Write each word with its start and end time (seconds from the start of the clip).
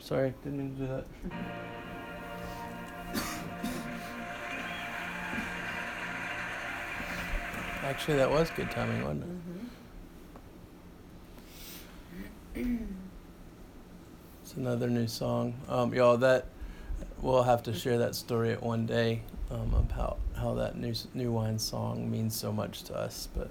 Sorry, 0.00 0.32
didn't 0.42 0.58
mean 0.58 0.74
to 0.76 0.80
do 0.80 0.86
that. 0.86 1.04
Actually, 7.82 8.16
that 8.16 8.30
was 8.30 8.50
good 8.50 8.70
timing, 8.70 9.02
wasn't 9.02 9.24
it? 9.24 9.28
Mm-hmm. 12.58 12.84
it's 14.42 14.54
another 14.54 14.88
new 14.88 15.06
song, 15.06 15.54
um, 15.68 15.92
y'all. 15.92 16.16
That 16.16 16.46
we'll 17.20 17.42
have 17.42 17.62
to 17.64 17.74
share 17.74 17.98
that 17.98 18.14
story 18.14 18.52
at 18.52 18.62
one 18.62 18.86
day 18.86 19.22
um, 19.50 19.74
about 19.74 20.18
how 20.34 20.54
that 20.54 20.78
new 20.78 20.94
new 21.14 21.30
wine 21.30 21.58
song 21.58 22.10
means 22.10 22.34
so 22.34 22.50
much 22.50 22.84
to 22.84 22.96
us, 22.96 23.28
but. 23.36 23.50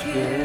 Spirit. 0.00 0.39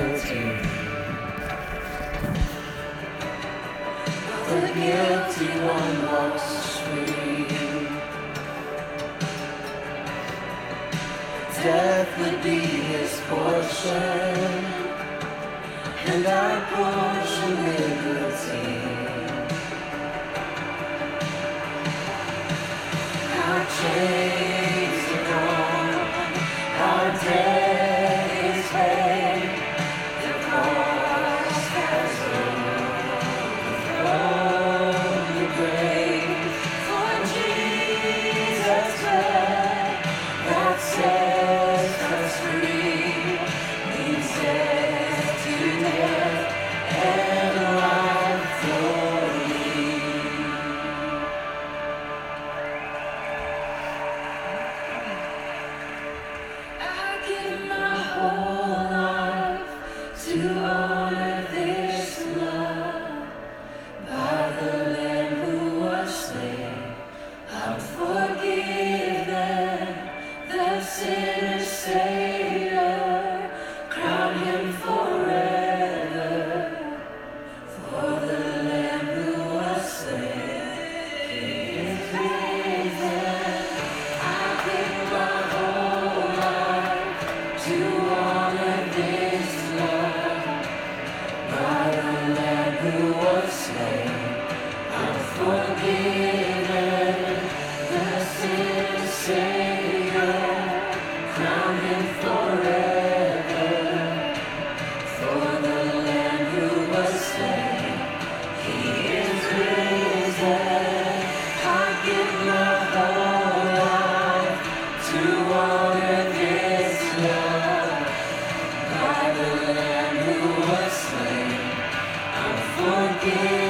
again. 123.27 123.64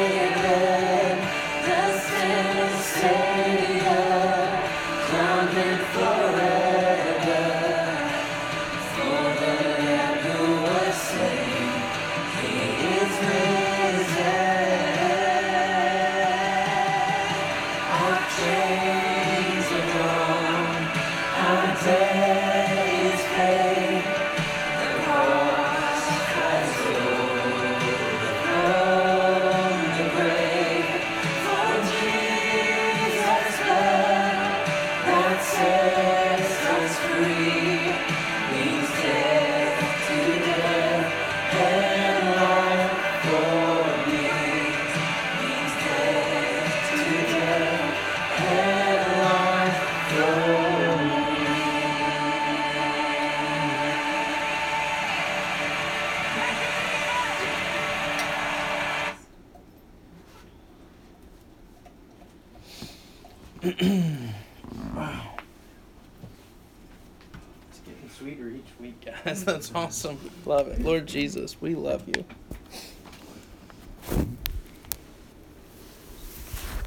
Love 70.45 70.67
it. 70.67 70.81
Lord 70.81 71.07
Jesus, 71.07 71.59
we 71.59 71.73
love 71.73 72.03
you. 72.07 72.23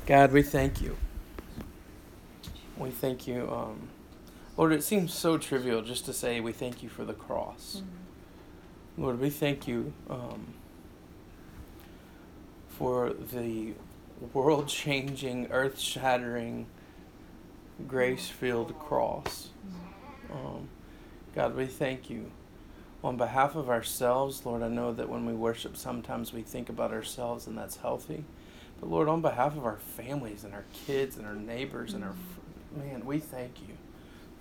God, 0.07 0.33
we 0.33 0.43
thank 0.43 0.81
you. 0.81 0.97
We 2.77 2.91
thank 2.91 3.27
you. 3.27 3.51
Um, 3.51 3.89
Lord, 4.57 4.73
it 4.73 4.83
seems 4.83 5.13
so 5.13 5.39
trivial 5.39 5.83
just 5.83 6.05
to 6.07 6.13
say 6.13 6.41
we 6.41 6.53
thank 6.53 6.83
you 6.83 6.89
for 6.89 7.05
the 7.05 7.13
cross. 7.13 7.83
Mm-hmm. 7.83 9.03
Lord, 9.03 9.21
we 9.21 9.31
thank 9.31 9.69
you 9.69 9.93
um, 10.09 10.55
for 12.69 13.13
the 13.13 13.75
world 14.33 14.69
changing, 14.69 15.49
earth 15.51 15.79
shattering, 15.79 16.67
grace 17.87 18.29
filled 18.29 18.79
cross. 18.79 19.49
Um, 20.33 20.69
God, 21.35 21.55
we 21.55 21.67
thank 21.67 22.11
you. 22.11 22.31
On 23.03 23.17
behalf 23.17 23.55
of 23.55 23.71
ourselves, 23.71 24.45
Lord, 24.45 24.63
I 24.63 24.69
know 24.69 24.93
that 24.93 25.09
when 25.09 25.25
we 25.25 25.33
worship, 25.33 25.77
sometimes 25.77 26.33
we 26.33 26.43
think 26.43 26.69
about 26.69 26.93
ourselves, 26.93 27.47
and 27.47 27.57
that's 27.57 27.77
healthy. 27.77 28.25
But 28.81 28.91
Lord, 28.91 29.09
on 29.09 29.23
behalf 29.23 29.57
of 29.57 29.65
our 29.65 29.77
families 29.77 30.45
and 30.45 30.53
our 30.55 30.65
kids 30.87 31.17
and 31.17 31.27
our 31.27 31.35
neighbors 31.35 31.95
and 31.95 32.03
our 32.03 32.15
man, 32.77 33.05
we 33.05 33.19
thank 33.19 33.61
you 33.67 33.75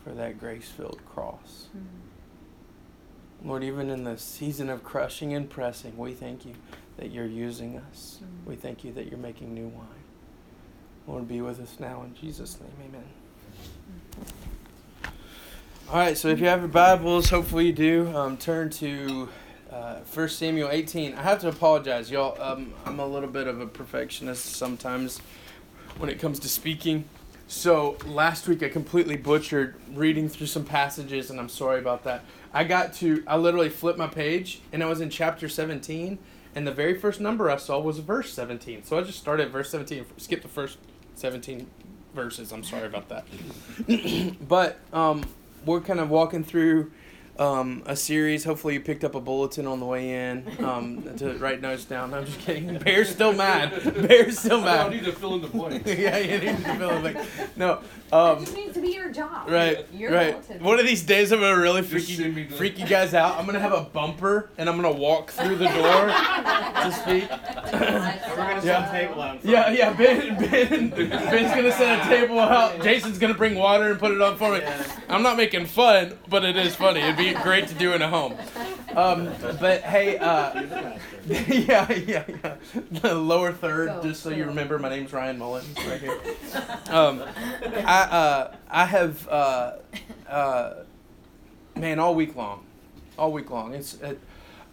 for 0.04 0.12
that 0.12 0.40
grace 0.40 0.70
filled 0.70 1.02
cross. 1.06 1.68
Mm-hmm. 1.76 3.48
Lord, 3.48 3.64
even 3.64 3.90
in 3.90 4.04
the 4.04 4.18
season 4.18 4.70
of 4.70 4.84
crushing 4.84 5.34
and 5.34 5.50
pressing, 5.50 5.96
we 5.96 6.14
thank 6.14 6.46
you 6.46 6.54
that 6.98 7.12
you're 7.12 7.26
using 7.26 7.78
us. 7.78 8.20
Mm-hmm. 8.24 8.50
We 8.50 8.56
thank 8.56 8.84
you 8.84 8.92
that 8.94 9.08
you're 9.08 9.20
making 9.20 9.54
new 9.54 9.68
wine. 9.68 9.88
Lord, 11.08 11.28
be 11.28 11.42
with 11.42 11.60
us 11.62 11.80
now 11.80 12.04
in 12.04 12.16
Jesus' 12.16 12.60
name. 12.60 12.90
Amen. 12.90 14.46
All 15.90 16.00
right, 16.00 16.18
so 16.18 16.28
if 16.28 16.42
you 16.42 16.48
have 16.48 16.60
your 16.60 16.68
Bibles, 16.68 17.30
hopefully 17.30 17.68
you 17.68 17.72
do, 17.72 18.14
um, 18.14 18.36
turn 18.36 18.70
to 18.72 19.30
uh, 19.72 20.00
1 20.14 20.28
Samuel 20.28 20.68
18. 20.70 21.14
I 21.14 21.22
have 21.22 21.40
to 21.40 21.48
apologize, 21.48 22.12
y'all. 22.12 22.40
Um, 22.42 22.74
I'm 22.86 23.00
a 23.00 23.08
little 23.08 23.30
bit 23.30 23.48
of 23.48 23.62
a 23.62 23.68
perfectionist 23.68 24.58
sometimes 24.58 25.20
when 25.98 26.10
it 26.10 26.20
comes 26.20 26.40
to 26.40 26.50
speaking. 26.50 27.06
So 27.48 27.98
last 28.06 28.50
week 28.50 28.64
I 28.64 28.68
completely 28.68 29.16
butchered 29.16 29.76
reading 29.94 30.28
through 30.28 30.48
some 30.48 30.66
passages, 30.66 31.30
and 31.30 31.40
I'm 31.40 31.48
sorry 31.48 31.80
about 31.80 32.04
that. 32.04 32.26
I 32.54 32.66
got 32.66 32.92
to, 32.96 33.24
I 33.26 33.38
literally 33.38 33.70
flipped 33.70 33.98
my 33.98 34.08
page, 34.08 34.60
and 34.74 34.84
I 34.84 34.88
was 34.88 35.00
in 35.00 35.10
chapter 35.10 35.48
17, 35.48 36.20
and 36.54 36.68
the 36.68 36.74
very 36.74 37.00
first 37.00 37.22
number 37.22 37.50
I 37.50 37.56
saw 37.56 37.80
was 37.80 38.00
verse 38.00 38.34
17. 38.34 38.84
So 38.84 39.00
I 39.00 39.04
just 39.04 39.20
started 39.20 39.52
verse 39.52 39.70
17, 39.70 40.06
skipped 40.18 40.44
the 40.44 40.50
first 40.50 40.80
17 41.16 41.66
verses. 42.14 42.52
I'm 42.52 42.66
sorry 42.66 42.88
about 42.88 43.08
that. 43.08 44.36
but 44.50 44.80
um, 44.92 45.24
we're 45.68 45.82
kind 45.82 46.00
of 46.00 46.10
walking 46.10 46.44
through 46.44 46.92
um, 47.40 47.84
a 47.86 47.96
series. 47.96 48.44
Hopefully, 48.44 48.76
you 48.76 48.82
picked 48.82 49.04
up 49.04 49.16
a 49.16 49.20
bulletin 49.20 49.68
on 49.68 49.80
the 49.80 49.86
way 49.86 50.10
in 50.10 50.44
um, 50.64 51.16
to 51.18 51.34
write 51.38 51.62
notes 51.62 51.86
down. 51.86 52.12
No, 52.12 52.20
I'm 52.20 52.26
just 52.26 52.40
kidding. 52.40 52.78
Bear's 52.84 53.10
still 53.10 53.34
mad. 53.34 54.08
Bear's 54.08 54.40
still 54.40 54.62
mad. 54.62 54.88
I 54.88 54.90
need 54.90 55.06
to 55.06 55.12
fill 55.12 55.36
in 55.36 55.42
the 55.42 55.48
blanks. 55.48 55.90
yeah, 55.98 56.18
you 56.18 56.40
need 56.40 56.58
to 56.58 56.76
fill 56.76 56.90
in 56.90 57.04
the 57.04 57.12
blanks. 57.12 57.32
No. 57.56 57.82
Um, 58.12 58.46
it 59.10 59.14
just 59.14 59.48
needs 59.48 59.48
to 59.48 59.48
be 59.48 59.48
your 59.48 59.48
job. 59.48 59.50
Right. 59.50 59.94
Your 59.94 60.12
right. 60.12 60.32
bulletin. 60.34 60.64
One 60.64 60.80
of 60.80 60.86
these 60.86 61.04
days, 61.04 61.32
I'm 61.32 61.40
gonna 61.40 61.62
really 61.62 61.82
freak 61.82 62.10
you, 62.10 62.50
freak 62.50 62.80
you 62.80 62.86
guys 62.86 63.14
out. 63.14 63.38
I'm 63.38 63.46
gonna 63.46 63.60
have 63.60 63.74
a 63.74 63.82
bumper, 63.82 64.50
and 64.58 64.70
I'm 64.70 64.76
gonna 64.76 64.92
walk 64.92 65.32
through 65.32 65.56
the 65.56 65.68
door 65.68 66.08
to 66.08 66.92
speak. 66.92 67.30
yeah. 68.64 69.40
Yeah, 69.44 69.72
yeah. 69.72 69.94
Ben, 69.94 70.38
Ben, 70.38 70.90
Ben's 70.90 71.56
gonna 71.56 71.72
set 71.72 72.06
a 72.06 72.10
table 72.10 72.40
out. 72.40 72.82
Jason's 72.82 73.18
gonna 73.18 73.34
bring 73.34 73.56
water 73.56 73.92
and 73.92 74.00
put 74.00 74.12
it 74.12 74.22
up 74.22 74.38
for 74.38 74.54
me. 74.54 74.62
I'm 75.10 75.24
not 75.24 75.38
making 75.38 75.66
fun, 75.66 76.18
but 76.30 76.44
it 76.44 76.58
is 76.58 76.76
funny. 76.76 77.02
It'd 77.02 77.18
be 77.18 77.34
great 77.34 77.68
to 77.68 77.74
do 77.76 77.94
in 77.94 78.02
a 78.02 78.10
home. 78.10 78.36
Um, 78.96 79.30
but 79.60 79.82
hey, 79.82 80.18
uh, 80.18 80.60
yeah, 81.28 81.92
yeah, 81.92 82.24
yeah. 82.28 82.56
The 82.90 83.14
lower 83.28 83.52
third, 83.52 83.90
go, 83.90 84.02
just 84.04 84.24
so 84.24 84.30
you 84.30 84.46
remember, 84.46 84.80
my 84.80 84.90
name's 84.90 85.14
Ryan 85.14 85.38
Mullins, 85.38 85.78
right 85.86 86.00
here. 86.00 86.20
Um, 86.90 87.24
I 87.86 88.02
uh, 88.10 88.56
I 88.70 88.86
have 88.86 89.28
uh, 89.28 89.74
uh, 90.30 90.74
man 91.76 92.00
all 92.00 92.16
week 92.16 92.36
long, 92.36 92.66
all 93.18 93.32
week 93.32 93.50
long. 93.50 93.74
It's 93.74 93.96
it, 93.96 94.20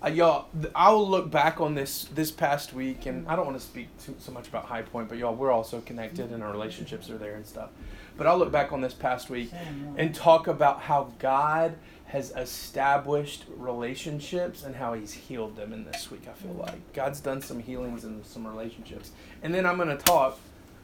uh, 0.05 0.09
y'all. 0.09 0.49
I 0.75 0.91
will 0.91 1.09
look 1.09 1.31
back 1.31 1.61
on 1.61 1.75
this 1.75 2.05
this 2.15 2.31
past 2.31 2.73
week, 2.73 3.07
and 3.07 3.27
I 3.29 3.37
don't 3.37 3.47
want 3.47 3.59
to 3.59 3.65
speak 3.65 3.89
too, 4.05 4.15
so 4.19 4.33
much 4.33 4.49
about 4.49 4.65
High 4.67 4.83
Point, 4.83 5.09
but 5.09 5.19
y'all, 5.19 5.35
we're 5.35 5.53
also 5.53 5.81
connected, 5.81 6.31
and 6.31 6.43
our 6.43 6.51
relationships 6.51 7.09
are 7.11 7.19
there 7.19 7.37
and 7.37 7.47
stuff. 7.47 7.71
But 8.17 8.27
I'll 8.27 8.39
look 8.39 8.53
back 8.53 8.73
on 8.73 8.81
this 8.81 8.95
past 8.95 9.29
week 9.29 9.51
and 9.97 10.15
talk 10.15 10.47
about 10.47 10.83
how 10.83 11.13
God 11.19 11.75
has 12.07 12.33
established 12.37 13.45
relationships 13.57 14.63
and 14.63 14.77
how 14.77 14.95
he's 14.95 15.13
healed 15.13 15.57
them 15.57 15.73
in 15.73 15.85
this 15.85 16.13
week, 16.13 16.23
I 16.29 16.33
feel 16.33 16.53
like. 16.53 16.93
God's 16.93 17.19
done 17.19 17.41
some 17.41 17.59
healings 17.59 18.05
in 18.05 18.23
some 18.23 18.47
relationships. 18.47 19.11
And 19.43 19.53
then 19.53 19.67
I'm 19.67 19.77
going 19.77 19.89
to 19.89 19.97
talk 19.97 20.39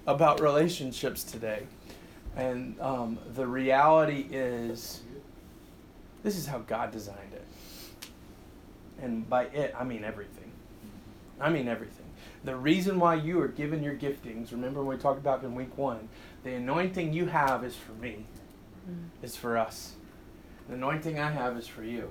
about 0.08 0.40
relationships 0.40 1.22
today. 1.22 1.68
And 2.36 2.80
um, 2.80 3.18
the 3.34 3.46
reality 3.46 4.26
is, 4.30 5.02
this 6.22 6.36
is 6.36 6.46
how 6.46 6.58
God 6.58 6.92
designed 6.92 7.32
it. 7.32 7.46
And 9.02 9.28
by 9.28 9.44
it, 9.44 9.74
I 9.78 9.84
mean 9.84 10.04
everything. 10.04 10.50
I 11.40 11.50
mean 11.50 11.68
everything. 11.68 12.06
The 12.44 12.56
reason 12.56 12.98
why 12.98 13.16
you 13.16 13.40
are 13.40 13.48
given 13.48 13.82
your 13.82 13.94
giftings, 13.94 14.52
remember 14.52 14.82
when 14.82 14.96
we 14.96 15.02
talked 15.02 15.18
about 15.18 15.42
in 15.42 15.54
week 15.54 15.76
one, 15.76 16.08
the 16.44 16.54
anointing 16.54 17.12
you 17.12 17.26
have 17.26 17.64
is 17.64 17.76
for 17.76 17.92
me, 17.92 18.26
mm. 18.88 19.08
is 19.22 19.36
for 19.36 19.58
us. 19.58 19.94
The 20.68 20.74
anointing 20.74 21.18
I 21.18 21.30
have 21.30 21.56
is 21.56 21.66
for 21.66 21.82
you. 21.82 22.10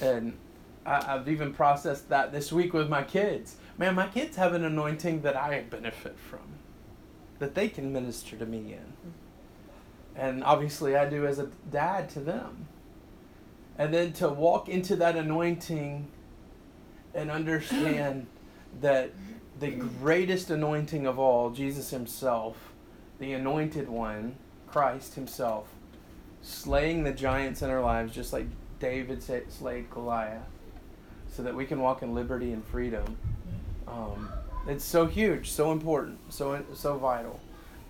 And 0.00 0.34
I, 0.86 1.04
have 1.04 1.28
even 1.28 1.52
processed 1.52 2.08
that 2.08 2.32
this 2.32 2.52
week 2.52 2.72
with 2.72 2.88
my 2.88 3.02
kids. 3.02 3.56
Man, 3.78 3.94
my 3.94 4.06
kids 4.08 4.36
have 4.36 4.54
an 4.54 4.64
anointing 4.64 5.22
that 5.22 5.36
I 5.36 5.62
benefit 5.62 6.16
from, 6.18 6.40
that 7.38 7.54
they 7.54 7.68
can 7.68 7.92
minister 7.92 8.36
to 8.36 8.46
me 8.46 8.74
in. 8.74 9.14
And 10.16 10.44
obviously, 10.44 10.96
I 10.96 11.08
do 11.08 11.26
as 11.26 11.38
a 11.38 11.48
dad 11.70 12.08
to 12.10 12.20
them. 12.20 12.66
And 13.76 13.92
then 13.92 14.12
to 14.14 14.28
walk 14.28 14.68
into 14.68 14.94
that 14.96 15.16
anointing 15.16 16.06
and 17.14 17.30
understand 17.30 18.26
that 18.80 19.10
the 19.58 19.70
greatest 19.70 20.50
anointing 20.50 21.06
of 21.06 21.18
all, 21.18 21.50
Jesus 21.50 21.90
Himself, 21.90 22.72
the 23.18 23.32
anointed 23.32 23.88
one, 23.88 24.36
Christ 24.66 25.14
Himself, 25.14 25.68
slaying 26.42 27.04
the 27.04 27.12
giants 27.12 27.62
in 27.62 27.70
our 27.70 27.80
lives, 27.80 28.14
just 28.14 28.32
like 28.32 28.46
David 28.78 29.22
slayed 29.22 29.90
Goliath, 29.90 30.42
so 31.32 31.42
that 31.42 31.54
we 31.54 31.64
can 31.64 31.80
walk 31.80 32.02
in 32.02 32.14
liberty 32.14 32.52
and 32.52 32.64
freedom. 32.64 33.16
Um, 33.88 34.28
it's 34.66 34.84
so 34.84 35.06
huge, 35.06 35.50
so 35.50 35.72
important, 35.72 36.18
so 36.32 36.64
so 36.74 36.96
vital 36.96 37.40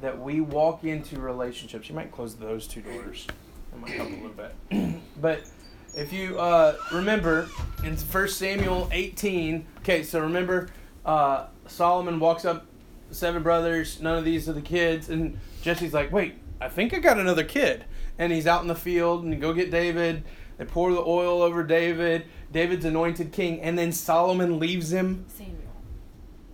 that 0.00 0.18
we 0.20 0.40
walk 0.40 0.84
into 0.84 1.20
relationships. 1.20 1.88
You 1.88 1.94
might 1.94 2.12
close 2.12 2.34
those 2.34 2.66
two 2.66 2.80
doors. 2.80 3.26
That 3.72 3.80
might 3.80 3.90
help 3.92 4.08
a 4.08 4.12
little 4.12 4.30
bit. 4.30 5.00
but 5.20 5.48
if 5.96 6.12
you 6.12 6.38
uh, 6.38 6.76
remember 6.92 7.48
in 7.84 7.96
1 7.96 8.28
Samuel 8.28 8.88
18, 8.92 9.64
okay, 9.78 10.02
so 10.02 10.20
remember 10.20 10.68
uh, 11.06 11.46
Solomon 11.66 12.18
walks 12.18 12.44
up, 12.44 12.66
seven 13.10 13.42
brothers, 13.42 14.00
none 14.00 14.18
of 14.18 14.24
these 14.24 14.48
are 14.48 14.52
the 14.52 14.60
kids, 14.60 15.08
and 15.08 15.38
Jesse's 15.62 15.94
like, 15.94 16.12
wait, 16.12 16.34
I 16.60 16.68
think 16.68 16.92
I 16.92 16.98
got 16.98 17.18
another 17.18 17.44
kid 17.44 17.84
and 18.18 18.32
he's 18.32 18.46
out 18.46 18.62
in 18.62 18.68
the 18.68 18.74
field 18.74 19.24
and 19.24 19.40
go 19.40 19.52
get 19.52 19.70
David. 19.70 20.24
They 20.56 20.64
pour 20.64 20.92
the 20.92 21.00
oil 21.00 21.42
over 21.42 21.64
David. 21.64 22.26
David's 22.52 22.84
anointed 22.84 23.32
king, 23.32 23.60
and 23.60 23.76
then 23.76 23.90
Solomon 23.90 24.58
leaves 24.60 24.92
him. 24.92 25.24
Samuel. 25.28 25.56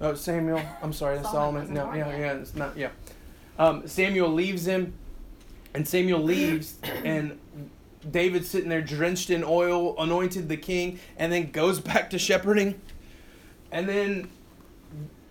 Oh, 0.01 0.15
Samuel. 0.15 0.63
I'm 0.83 0.93
sorry, 0.93 1.17
that's 1.17 1.31
Solomon. 1.31 1.67
Solomon. 1.67 1.93
No, 1.93 2.07
yeah, 2.07 2.19
yeah, 2.19 2.33
it's 2.33 2.55
not. 2.55 2.77
Yeah. 2.77 2.91
Um, 3.59 3.87
Samuel 3.87 4.31
leaves 4.31 4.67
him, 4.67 4.95
and 5.75 5.87
Samuel 5.87 6.21
leaves, 6.21 6.79
and 7.05 7.39
David's 8.11 8.49
sitting 8.49 8.71
there 8.71 8.81
drenched 8.81 9.31
in 9.31 9.45
oil, 9.45 9.99
anointed 9.99 10.49
the 10.49 10.57
king, 10.57 10.99
and 11.19 11.33
then 11.33 11.51
goes 11.51 11.81
back 11.81 12.11
to 12.11 12.19
shepherding. 12.19 12.81
And 13.71 13.89
then 13.89 14.31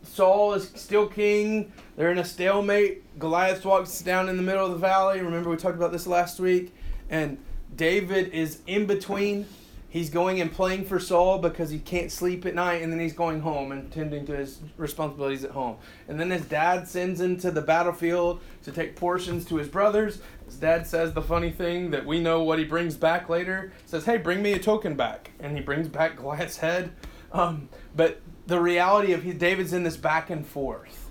Saul 0.03 0.53
is 0.53 0.71
still 0.75 1.07
king. 1.07 1.71
They're 1.95 2.11
in 2.11 2.19
a 2.19 2.25
stalemate. 2.25 3.19
Goliath 3.19 3.65
walks 3.65 4.01
down 4.01 4.29
in 4.29 4.37
the 4.37 4.43
middle 4.43 4.65
of 4.65 4.71
the 4.71 4.77
valley. 4.77 5.19
Remember, 5.21 5.49
we 5.49 5.57
talked 5.57 5.75
about 5.75 5.91
this 5.91 6.07
last 6.07 6.39
week. 6.39 6.73
And 7.09 7.37
David 7.75 8.31
is 8.31 8.59
in 8.67 8.85
between. 8.85 9.45
He's 9.91 10.11
going 10.11 10.39
and 10.39 10.51
playing 10.51 10.85
for 10.85 10.99
Saul 10.99 11.39
because 11.39 11.71
he 11.71 11.79
can't 11.79 12.11
sleep 12.11 12.45
at 12.45 12.53
night, 12.53 12.83
and 12.83 12.93
then 12.93 12.99
he's 12.99 13.13
going 13.13 13.41
home 13.41 13.71
and 13.71 13.91
tending 13.91 14.23
to 14.27 14.35
his 14.35 14.59
responsibilities 14.77 15.43
at 15.43 15.49
home. 15.49 15.77
And 16.07 16.19
then 16.19 16.29
his 16.29 16.45
dad 16.45 16.87
sends 16.87 17.19
him 17.19 17.37
to 17.39 17.49
the 17.49 17.63
battlefield 17.63 18.39
to 18.63 18.71
take 18.71 18.95
portions 18.95 19.45
to 19.45 19.55
his 19.55 19.67
brothers. 19.67 20.21
His 20.45 20.57
dad 20.57 20.85
says 20.85 21.13
the 21.13 21.23
funny 21.23 21.49
thing 21.49 21.89
that 21.89 22.05
we 22.05 22.19
know 22.19 22.43
what 22.43 22.59
he 22.59 22.65
brings 22.65 22.95
back 22.95 23.29
later. 23.29 23.71
Says, 23.87 24.05
"Hey, 24.05 24.17
bring 24.17 24.43
me 24.43 24.53
a 24.53 24.59
token 24.59 24.95
back," 24.95 25.31
and 25.39 25.57
he 25.57 25.63
brings 25.63 25.87
back 25.87 26.17
Goliath's 26.17 26.57
head. 26.57 26.91
Um, 27.31 27.69
but 27.95 28.21
the 28.45 28.61
reality 28.61 29.13
of 29.13 29.23
he, 29.23 29.33
David's 29.33 29.73
in 29.73 29.81
this 29.81 29.97
back 29.97 30.29
and 30.29 30.45
forth. 30.45 31.09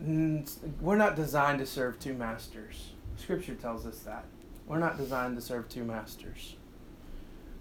We're 0.00 0.96
not 0.96 1.14
designed 1.14 1.60
to 1.60 1.66
serve 1.66 2.00
two 2.00 2.14
masters. 2.14 2.90
Scripture 3.16 3.54
tells 3.54 3.86
us 3.86 4.00
that. 4.00 4.24
We're 4.70 4.78
not 4.78 4.96
designed 4.96 5.34
to 5.34 5.42
serve 5.42 5.68
two 5.68 5.82
masters. 5.82 6.54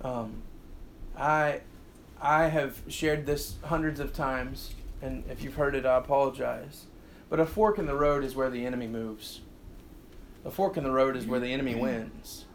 Um, 0.01 0.43
I, 1.17 1.61
I 2.21 2.49
have 2.49 2.83
shared 2.87 3.25
this 3.25 3.55
hundreds 3.63 3.99
of 3.99 4.13
times, 4.13 4.75
and 5.01 5.23
if 5.27 5.41
you've 5.41 5.55
heard 5.55 5.73
it, 5.73 5.87
I 5.87 5.97
apologize. 5.97 6.85
But 7.27 7.39
a 7.39 7.47
fork 7.47 7.79
in 7.79 7.87
the 7.87 7.95
road 7.95 8.23
is 8.23 8.35
where 8.35 8.51
the 8.51 8.63
enemy 8.63 8.85
moves. 8.85 9.41
A 10.45 10.51
fork 10.51 10.77
in 10.77 10.83
the 10.83 10.91
road 10.91 11.17
is 11.17 11.25
where 11.25 11.39
the 11.39 11.51
enemy 11.51 11.73
wins. 11.73 12.45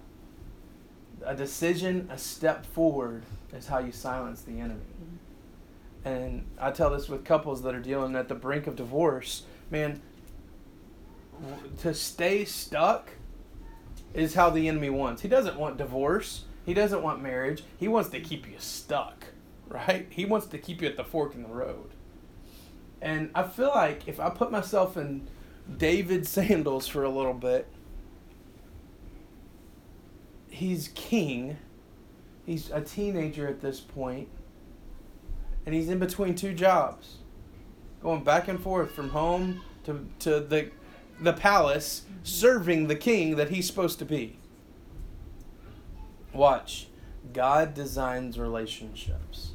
A 1.26 1.34
decision, 1.34 2.08
a 2.08 2.16
step 2.16 2.64
forward, 2.64 3.24
is 3.52 3.66
how 3.66 3.80
you 3.80 3.90
silence 3.90 4.42
the 4.42 4.60
enemy. 4.60 4.82
And 6.04 6.46
I 6.60 6.70
tell 6.70 6.90
this 6.90 7.08
with 7.08 7.24
couples 7.24 7.62
that 7.64 7.74
are 7.74 7.80
dealing 7.80 8.14
at 8.14 8.28
the 8.28 8.36
brink 8.36 8.68
of 8.68 8.76
divorce. 8.76 9.46
Man, 9.68 10.00
to 11.78 11.92
stay 11.92 12.44
stuck 12.44 13.10
is 14.14 14.34
how 14.34 14.48
the 14.48 14.68
enemy 14.68 14.90
wants. 14.90 15.22
He 15.22 15.28
doesn't 15.28 15.58
want 15.58 15.76
divorce. 15.76 16.44
He 16.64 16.72
doesn't 16.72 17.02
want 17.02 17.22
marriage. 17.22 17.62
He 17.76 17.88
wants 17.88 18.08
to 18.10 18.20
keep 18.20 18.48
you 18.48 18.54
stuck, 18.58 19.26
right? 19.68 20.06
He 20.08 20.24
wants 20.24 20.46
to 20.46 20.58
keep 20.58 20.80
you 20.80 20.88
at 20.88 20.96
the 20.96 21.04
fork 21.04 21.34
in 21.34 21.42
the 21.42 21.48
road. 21.48 21.90
And 23.02 23.30
I 23.34 23.42
feel 23.42 23.68
like 23.68 24.08
if 24.08 24.18
I 24.18 24.30
put 24.30 24.50
myself 24.50 24.96
in 24.96 25.28
David's 25.76 26.28
sandals 26.30 26.86
for 26.86 27.02
a 27.02 27.10
little 27.10 27.34
bit, 27.34 27.68
he's 30.48 30.88
king. 30.94 31.58
He's 32.46 32.70
a 32.70 32.80
teenager 32.80 33.48
at 33.48 33.60
this 33.60 33.80
point, 33.80 34.28
and 35.64 35.74
he's 35.74 35.88
in 35.88 35.98
between 35.98 36.34
two 36.34 36.52
jobs, 36.52 37.16
going 38.02 38.22
back 38.22 38.48
and 38.48 38.62
forth 38.62 38.90
from 38.90 39.08
home 39.10 39.62
to, 39.84 40.06
to 40.20 40.40
the 40.40 40.70
the 41.20 41.32
palace, 41.32 42.02
serving 42.24 42.88
the 42.88 42.96
king 42.96 43.36
that 43.36 43.50
he's 43.50 43.66
supposed 43.66 44.00
to 44.00 44.04
be. 44.04 44.38
Watch. 46.32 46.88
God 47.32 47.74
designs 47.74 48.38
relationships. 48.38 49.52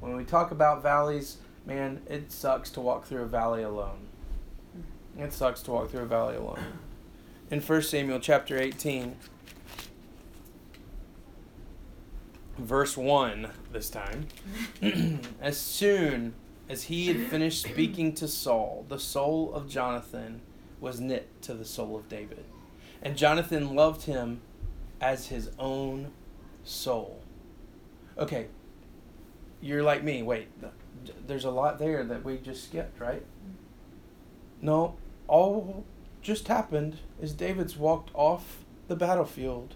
When 0.00 0.16
we 0.16 0.24
talk 0.24 0.50
about 0.50 0.82
valleys, 0.82 1.38
man, 1.64 2.02
it 2.06 2.30
sucks 2.30 2.70
to 2.70 2.80
walk 2.80 3.06
through 3.06 3.22
a 3.22 3.26
valley 3.26 3.62
alone. 3.62 4.08
It 5.16 5.32
sucks 5.32 5.62
to 5.62 5.70
walk 5.70 5.90
through 5.90 6.02
a 6.02 6.06
valley 6.06 6.36
alone. 6.36 6.78
In 7.50 7.60
1 7.60 7.82
Samuel 7.82 8.20
chapter 8.20 8.58
18, 8.58 9.16
verse 12.58 12.96
1 12.96 13.48
this 13.72 13.90
time, 13.90 14.26
as 15.40 15.56
soon 15.56 16.34
as 16.68 16.84
he 16.84 17.06
had 17.06 17.28
finished 17.28 17.62
speaking 17.62 18.12
to 18.14 18.28
Saul, 18.28 18.84
the 18.88 18.98
soul 18.98 19.52
of 19.54 19.68
Jonathan 19.68 20.42
was 20.80 21.00
knit 21.00 21.28
to 21.42 21.54
the 21.54 21.64
soul 21.64 21.96
of 21.96 22.08
David. 22.08 22.44
And 23.02 23.16
Jonathan 23.16 23.74
loved 23.74 24.02
him 24.02 24.40
as 25.00 25.28
his 25.28 25.50
own 25.58 26.12
soul. 26.64 27.20
Okay, 28.16 28.46
you're 29.60 29.82
like 29.82 30.02
me. 30.02 30.22
Wait, 30.22 30.48
there's 31.26 31.44
a 31.44 31.50
lot 31.50 31.78
there 31.78 32.04
that 32.04 32.24
we 32.24 32.38
just 32.38 32.64
skipped, 32.64 33.00
right? 33.00 33.24
No, 34.60 34.96
all 35.28 35.84
just 36.20 36.48
happened 36.48 36.98
is 37.20 37.32
David's 37.32 37.76
walked 37.76 38.10
off 38.14 38.64
the 38.88 38.96
battlefield 38.96 39.74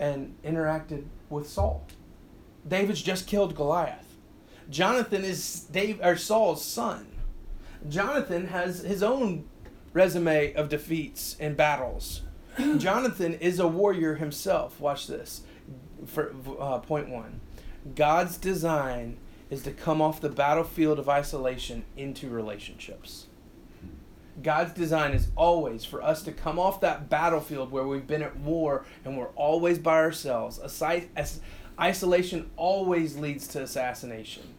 and 0.00 0.34
interacted 0.44 1.04
with 1.30 1.48
Saul. 1.48 1.86
David's 2.66 3.02
just 3.02 3.26
killed 3.26 3.54
Goliath. 3.54 4.16
Jonathan 4.70 5.24
is 5.24 5.66
Dave 5.70 6.00
or 6.02 6.16
Saul's 6.16 6.64
son. 6.64 7.06
Jonathan 7.88 8.46
has 8.48 8.80
his 8.80 9.02
own 9.02 9.48
resume 9.92 10.52
of 10.54 10.68
defeats 10.68 11.36
and 11.40 11.56
battles. 11.56 12.22
Jonathan 12.78 13.34
is 13.34 13.58
a 13.58 13.68
warrior 13.68 14.14
himself. 14.14 14.80
Watch 14.80 15.06
this. 15.06 15.42
For 16.06 16.34
uh, 16.58 16.78
point 16.78 17.08
one, 17.08 17.40
God's 17.94 18.36
design 18.36 19.18
is 19.50 19.62
to 19.62 19.70
come 19.70 20.00
off 20.00 20.20
the 20.20 20.28
battlefield 20.28 20.98
of 20.98 21.08
isolation 21.08 21.84
into 21.96 22.28
relationships. 22.28 23.26
God's 24.42 24.72
design 24.72 25.12
is 25.12 25.28
always 25.36 25.84
for 25.84 26.02
us 26.02 26.22
to 26.22 26.32
come 26.32 26.58
off 26.58 26.80
that 26.80 27.10
battlefield 27.10 27.70
where 27.70 27.86
we've 27.86 28.06
been 28.06 28.22
at 28.22 28.36
war 28.36 28.86
and 29.04 29.18
we're 29.18 29.28
always 29.36 29.78
by 29.78 29.96
ourselves. 29.96 30.58
Aside, 30.58 31.10
as, 31.14 31.40
isolation 31.78 32.50
always 32.56 33.16
leads 33.16 33.46
to 33.48 33.62
assassination. 33.62 34.51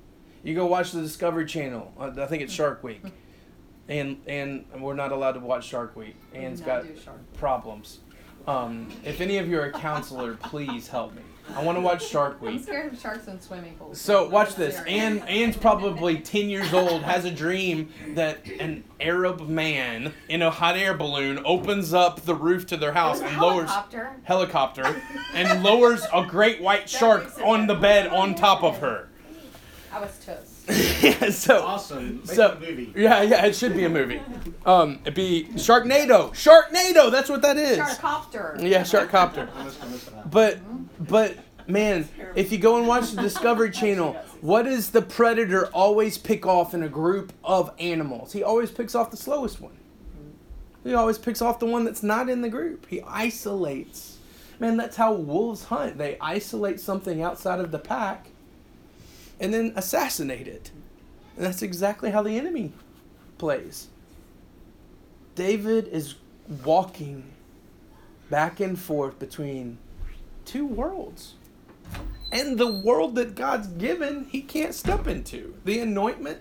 You 0.43 0.53
go 0.53 0.65
watch 0.65 0.91
the 0.91 1.01
Discovery 1.01 1.45
Channel. 1.45 1.93
Uh, 1.97 2.11
I 2.17 2.25
think 2.27 2.43
it's 2.43 2.53
Shark 2.53 2.83
Week, 2.83 3.01
and 3.87 4.21
and 4.27 4.65
we're 4.79 4.93
not 4.93 5.11
allowed 5.13 5.33
to 5.33 5.39
watch 5.39 5.65
Shark 5.65 5.95
Week. 5.95 6.15
Anne's 6.33 6.59
got 6.59 6.85
problems. 7.37 7.99
Um, 8.45 8.89
if 9.05 9.21
any 9.21 9.37
of 9.37 9.47
you 9.47 9.57
are 9.59 9.65
a 9.67 9.71
counselor, 9.71 10.33
please 10.43 10.89
help 10.89 11.15
me. 11.15 11.21
I 11.55 11.63
want 11.63 11.77
to 11.77 11.81
watch 11.81 12.05
Shark 12.05 12.41
Week. 12.41 12.55
I'm 12.55 12.63
scared 12.63 12.93
of 12.93 12.99
sharks 12.99 13.27
and 13.27 13.41
swimming 13.41 13.75
pools. 13.75 13.99
So 13.99 14.27
watch 14.27 14.55
this. 14.55 14.75
Anne 14.85 15.19
Anne's 15.19 15.55
probably 15.55 16.17
ten 16.17 16.49
years 16.49 16.73
old, 16.73 17.03
has 17.03 17.23
a 17.23 17.31
dream 17.31 17.89
that 18.09 18.45
an 18.59 18.83
Arab 18.99 19.47
man 19.47 20.13
in 20.27 20.41
a 20.41 20.51
hot 20.51 20.75
air 20.75 20.93
balloon 20.93 21.39
opens 21.45 21.93
up 21.93 22.21
the 22.21 22.35
roof 22.35 22.67
to 22.67 22.77
their 22.77 22.93
house 22.93 23.21
and 23.21 23.37
lowers 23.37 23.69
helicopter. 23.69 24.11
helicopter 24.23 25.01
and 25.33 25.63
lowers 25.63 26.05
a 26.13 26.25
great 26.25 26.61
white 26.61 26.89
shark 26.89 27.31
on 27.41 27.67
the 27.67 27.75
bed 27.75 28.07
on 28.07 28.35
top 28.35 28.61
of 28.61 28.79
her. 28.79 29.09
I 29.93 29.99
was 29.99 30.19
toast. 30.25 30.49
yeah, 31.03 31.29
so 31.29 31.63
Awesome. 31.63 32.17
Make 32.25 32.27
So- 32.35 32.51
a 32.53 32.59
movie. 32.59 32.91
yeah, 32.95 33.21
yeah, 33.21 33.45
it 33.45 33.55
should 33.55 33.73
be 33.75 33.83
a 33.85 33.89
movie. 33.89 34.21
Um, 34.65 34.99
it'd 35.03 35.13
be 35.13 35.47
Sharknado. 35.55 36.31
Sharknado. 36.31 37.11
That's 37.11 37.29
what 37.29 37.41
that 37.43 37.57
is. 37.57 37.77
Sharkcopter. 37.77 38.61
Yeah, 38.69 38.81
Sharkcopter. 38.81 39.49
I'm 39.55 39.65
just 39.65 39.79
gonna 39.79 39.91
look 39.93 40.07
it 40.07 40.13
up. 40.15 40.31
But 40.31 40.59
but 41.07 41.37
man, 41.67 42.07
if 42.35 42.51
you 42.51 42.57
go 42.57 42.77
and 42.77 42.87
watch 42.87 43.11
the 43.11 43.21
Discovery 43.21 43.71
Channel, 43.71 44.13
what 44.41 44.63
does 44.63 44.89
the 44.91 45.01
predator 45.01 45.67
always 45.67 46.17
pick 46.17 46.45
off 46.45 46.73
in 46.73 46.81
a 46.83 46.89
group 46.89 47.31
of 47.43 47.71
animals? 47.79 48.31
He 48.33 48.41
always 48.43 48.71
picks 48.71 48.95
off 48.95 49.11
the 49.11 49.17
slowest 49.17 49.61
one. 49.61 49.77
He 50.83 50.93
always 50.93 51.17
picks 51.17 51.41
off 51.41 51.59
the 51.59 51.65
one 51.65 51.85
that's 51.85 52.03
not 52.03 52.29
in 52.29 52.41
the 52.41 52.49
group. 52.49 52.87
He 52.89 53.01
isolates. 53.07 54.17
Man, 54.59 54.77
that's 54.77 54.95
how 54.97 55.13
wolves 55.13 55.65
hunt. 55.65 55.97
They 55.97 56.17
isolate 56.19 56.79
something 56.79 57.21
outside 57.21 57.59
of 57.59 57.71
the 57.71 57.79
pack 57.79 58.27
and 59.43 59.53
then 59.53 59.73
assassinate 59.75 60.47
it. 60.47 60.71
And 61.35 61.45
that's 61.45 61.61
exactly 61.61 62.11
how 62.11 62.23
the 62.23 62.37
enemy 62.37 62.71
plays. 63.37 63.89
David 65.35 65.89
is 65.89 66.15
walking 66.63 67.33
back 68.29 68.61
and 68.61 68.79
forth 68.79 69.19
between 69.19 69.79
two 70.45 70.65
worlds. 70.65 71.33
And 72.31 72.57
the 72.57 72.71
world 72.71 73.15
that 73.15 73.35
God's 73.35 73.67
given, 73.67 74.27
he 74.31 74.41
can't 74.41 74.73
step 74.73 75.07
into. 75.07 75.55
The 75.65 75.79
anointment 75.79 76.39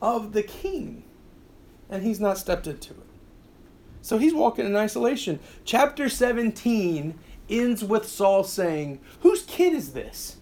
of 0.00 0.32
the 0.32 0.44
king. 0.44 1.02
And 1.88 2.04
he's 2.04 2.20
not 2.20 2.38
stepped 2.38 2.68
into 2.68 2.92
it. 2.92 3.06
So 4.02 4.18
he's 4.18 4.32
walking 4.32 4.66
in 4.66 4.76
isolation. 4.76 5.40
Chapter 5.64 6.08
17 6.08 7.18
ends 7.48 7.82
with 7.82 8.06
Saul 8.06 8.44
saying, 8.44 9.00
Whose 9.22 9.42
kid 9.42 9.72
is 9.72 9.94
this? 9.94 10.36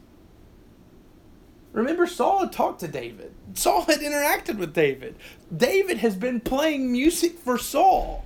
Remember, 1.79 2.09
Saul 2.09 2.41
had 2.41 2.53
talked 2.53 2.81
to 2.81 2.89
David. 2.89 3.33
Saul 3.55 3.83
had 3.83 4.01
interacted 4.01 4.59
with 4.59 4.75
David. 4.75 5.15
David 5.57 5.99
has 5.99 6.17
been 6.17 6.41
playing 6.41 6.91
music 6.91 7.39
for 7.39 7.57
Saul. 7.57 8.25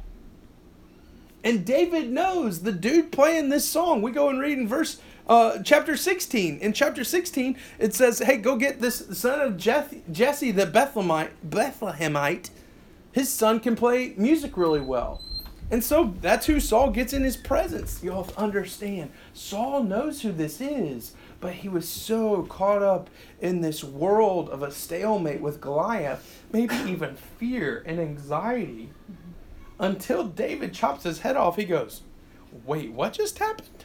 And 1.44 1.64
David 1.64 2.10
knows 2.10 2.62
the 2.62 2.72
dude 2.72 3.12
playing 3.12 3.50
this 3.50 3.68
song. 3.68 4.00
We 4.00 4.10
go 4.10 4.30
and 4.30 4.40
read 4.40 4.56
in 4.56 4.66
verse 4.66 5.02
uh, 5.28 5.58
chapter 5.62 5.98
16. 5.98 6.60
In 6.60 6.72
chapter 6.72 7.04
16, 7.04 7.58
it 7.78 7.94
says, 7.94 8.20
Hey, 8.20 8.38
go 8.38 8.56
get 8.56 8.80
this 8.80 9.06
son 9.18 9.40
of 9.40 9.58
Jesse 9.58 10.50
the 10.50 10.66
Bethlehemite, 10.66 11.32
Bethlehemite. 11.46 12.48
His 13.12 13.28
son 13.28 13.60
can 13.60 13.76
play 13.76 14.14
music 14.16 14.56
really 14.56 14.80
well. 14.80 15.20
And 15.70 15.84
so 15.84 16.14
that's 16.20 16.46
who 16.46 16.58
Saul 16.58 16.90
gets 16.90 17.12
in 17.12 17.22
his 17.22 17.36
presence. 17.36 18.02
You'll 18.02 18.30
understand. 18.38 19.10
Saul 19.34 19.82
knows 19.82 20.22
who 20.22 20.32
this 20.32 20.60
is, 20.60 21.12
but 21.42 21.52
he 21.52 21.68
was 21.68 21.86
so 21.86 22.44
caught 22.44 22.82
up 22.82 23.10
in 23.42 23.60
this 23.60 23.84
world 23.84 24.48
of 24.48 24.62
a 24.62 24.70
stalemate 24.70 25.42
with 25.42 25.60
Goliath, 25.60 26.42
maybe 26.50 26.74
even 26.86 27.16
fear 27.16 27.82
and 27.84 28.00
anxiety 28.00 28.88
until 29.82 30.24
David 30.24 30.72
chops 30.72 31.02
his 31.02 31.18
head 31.18 31.36
off, 31.36 31.56
he 31.56 31.64
goes, 31.64 32.02
Wait, 32.64 32.92
what 32.92 33.12
just 33.12 33.38
happened? 33.38 33.84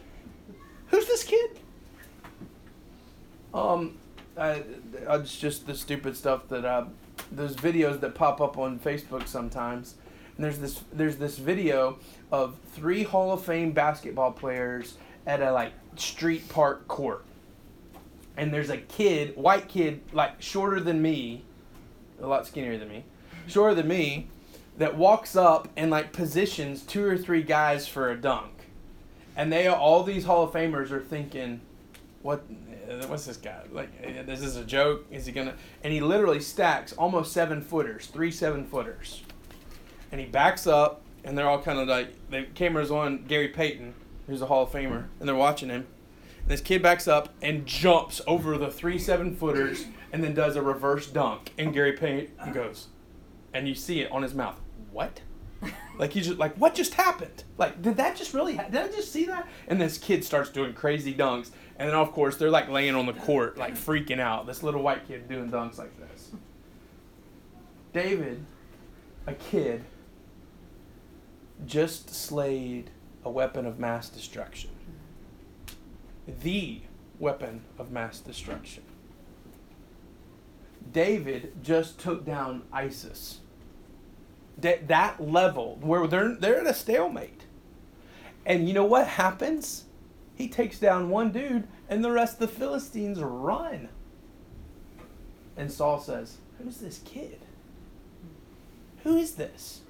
Who's 0.88 1.08
this 1.08 1.24
kid? 1.24 1.60
Um, 3.54 3.98
I, 4.38 4.64
it's 5.10 5.38
just 5.38 5.66
the 5.66 5.74
stupid 5.74 6.16
stuff 6.16 6.48
that 6.50 6.64
uh, 6.64 6.86
those 7.32 7.56
videos 7.56 8.00
that 8.02 8.14
pop 8.14 8.40
up 8.40 8.58
on 8.58 8.78
Facebook 8.80 9.28
sometimes. 9.28 9.96
And 10.36 10.46
there's 10.46 10.60
this 10.60 10.82
there's 10.94 11.16
this 11.16 11.38
video 11.38 11.98
of 12.32 12.58
three 12.74 13.04
Hall 13.04 13.32
of 13.32 13.44
Fame 13.44 13.72
basketball 13.72 14.32
players 14.32 14.96
at 15.26 15.42
a 15.42 15.52
like 15.52 15.74
street 15.96 16.48
park 16.50 16.88
court. 16.88 17.26
And 18.38 18.54
there's 18.54 18.70
a 18.70 18.78
kid, 18.78 19.36
white 19.36 19.68
kid, 19.68 20.02
like 20.14 20.42
shorter 20.42 20.80
than 20.80 21.02
me, 21.02 21.44
a 22.22 22.28
lot 22.28 22.46
skinnier 22.46 22.78
than 22.78 22.88
me, 22.88 23.04
shorter 23.48 23.76
than 23.76 23.88
me, 23.88 24.28
that 24.78 24.96
walks 24.96 25.36
up 25.36 25.68
and 25.76 25.90
like 25.90 26.14
positions 26.14 26.84
two 26.84 27.04
or 27.04 27.18
three 27.18 27.42
guys 27.42 27.88
for 27.88 28.12
a 28.12 28.16
dunk. 28.16 28.52
And 29.36 29.52
they 29.52 29.68
all 29.68 30.04
these 30.04 30.26
Hall 30.26 30.44
of 30.44 30.52
Famers 30.52 30.92
are 30.92 31.02
thinking, 31.02 31.62
what 32.22 32.44
uh, 32.90 33.06
what's 33.08 33.26
this 33.26 33.38
guy? 33.38 33.62
Like 33.72 33.90
uh, 34.04 34.32
is 34.32 34.42
this 34.42 34.56
a 34.56 34.64
joke? 34.64 35.06
Is 35.12 35.26
he 35.26 35.32
gonna 35.32 35.56
and 35.84 35.92
he 35.92 36.00
literally 36.00 36.40
stacks 36.40 36.94
almost 36.94 37.34
seven 37.34 37.62
footers, 37.62 38.08
three 38.08 38.32
seven 38.32 38.66
footers. 38.66 39.24
And 40.12 40.22
he 40.22 40.28
backs 40.28 40.68
up 40.68 41.02
and 41.24 41.38
they're 41.38 41.50
all 41.50 41.62
kind 41.62 41.80
of 41.80 41.88
like 41.88 42.14
the 42.30 42.44
camera's 42.56 42.92
on 42.92 43.26
Gary 43.26 43.50
Payton, 43.50 43.94
who's 44.28 44.42
a 44.42 44.46
Hall 44.46 44.64
of 44.64 44.72
Famer, 44.72 45.06
and 45.20 45.28
they're 45.28 45.36
watching 45.36 45.70
him. 45.70 45.88
This 46.48 46.62
kid 46.62 46.82
backs 46.82 47.08
up 47.08 47.34
and 47.42 47.66
jumps 47.66 48.22
over 48.26 48.58
the 48.58 48.72
three 48.72 48.98
seven 48.98 49.36
footers 49.36 49.86
and 50.14 50.24
then 50.24 50.34
does 50.34 50.56
a 50.56 50.62
reverse 50.62 51.08
dunk. 51.08 51.52
And 51.58 51.74
Gary 51.74 51.94
Payton 51.94 52.54
goes, 52.54 52.88
and 53.54 53.68
you 53.68 53.76
see 53.76 54.00
it 54.02 54.12
on 54.12 54.24
his 54.24 54.34
mouth. 54.34 54.60
What? 54.92 55.22
Like 55.98 56.14
he's 56.14 56.28
just 56.28 56.38
like, 56.38 56.54
what 56.58 56.76
just 56.76 56.94
happened? 56.94 57.44
Like, 57.58 57.82
did 57.82 57.98
that 57.98 58.16
just 58.16 58.36
really? 58.36 58.56
Ha- 58.56 58.68
did 58.70 58.84
I 58.84 58.88
just 58.90 59.12
see 59.12 59.26
that? 59.26 59.48
And 59.68 59.82
this 59.82 59.98
kid 59.98 60.24
starts 60.24 60.52
doing 60.52 60.74
crazy 60.74 61.12
dunks, 61.12 61.50
and 61.76 61.90
then 61.90 61.96
of 61.96 62.12
course 62.12 62.38
they're 62.38 62.52
like 62.52 62.70
laying 62.70 62.94
on 62.94 63.08
the 63.08 63.14
court, 63.14 63.58
like 63.58 63.74
freaking 63.74 64.20
out. 64.20 64.46
This 64.46 64.62
little 64.62 64.84
white 64.84 65.08
kid 65.08 65.28
doing 65.28 65.50
dunks 65.50 65.80
like 65.80 65.92
this. 65.98 66.30
David, 67.94 68.46
a 69.26 69.34
kid, 69.34 69.84
just 71.66 72.14
slayed 72.14 72.92
a 73.26 73.32
weapon 73.32 73.66
of 73.66 73.80
mass 73.80 74.08
destruction. 74.08 74.70
The 76.28 76.82
weapon 77.20 77.62
of 77.80 77.92
mass 77.92 78.20
destruction. 78.20 78.84
David 80.92 81.54
just 81.64 82.00
took 82.00 82.26
down 82.26 82.64
ISIS. 82.72 83.40
That 84.58 84.88
that 84.88 85.22
level 85.22 85.78
where 85.82 86.08
they're 86.08 86.36
they're 86.36 86.62
at 86.62 86.68
a 86.68 86.74
stalemate. 86.74 87.46
And 88.46 88.68
you 88.68 88.74
know 88.74 88.86
what 88.86 89.08
happens? 89.08 89.86
He 90.36 90.48
takes 90.48 90.80
down 90.80 91.10
one 91.10 91.32
dude 91.32 91.68
and 91.90 92.04
the 92.04 92.12
rest 92.12 92.36
of 92.36 92.40
the 92.40 92.48
Philistines 92.48 93.20
run. 93.20 93.90
And 95.56 95.72
Saul 95.72 96.00
says, 96.00 96.38
Who's 96.60 96.78
this 96.78 97.02
kid? 97.04 97.40
Who 99.04 99.18
is 99.18 99.34
this? 99.34 99.82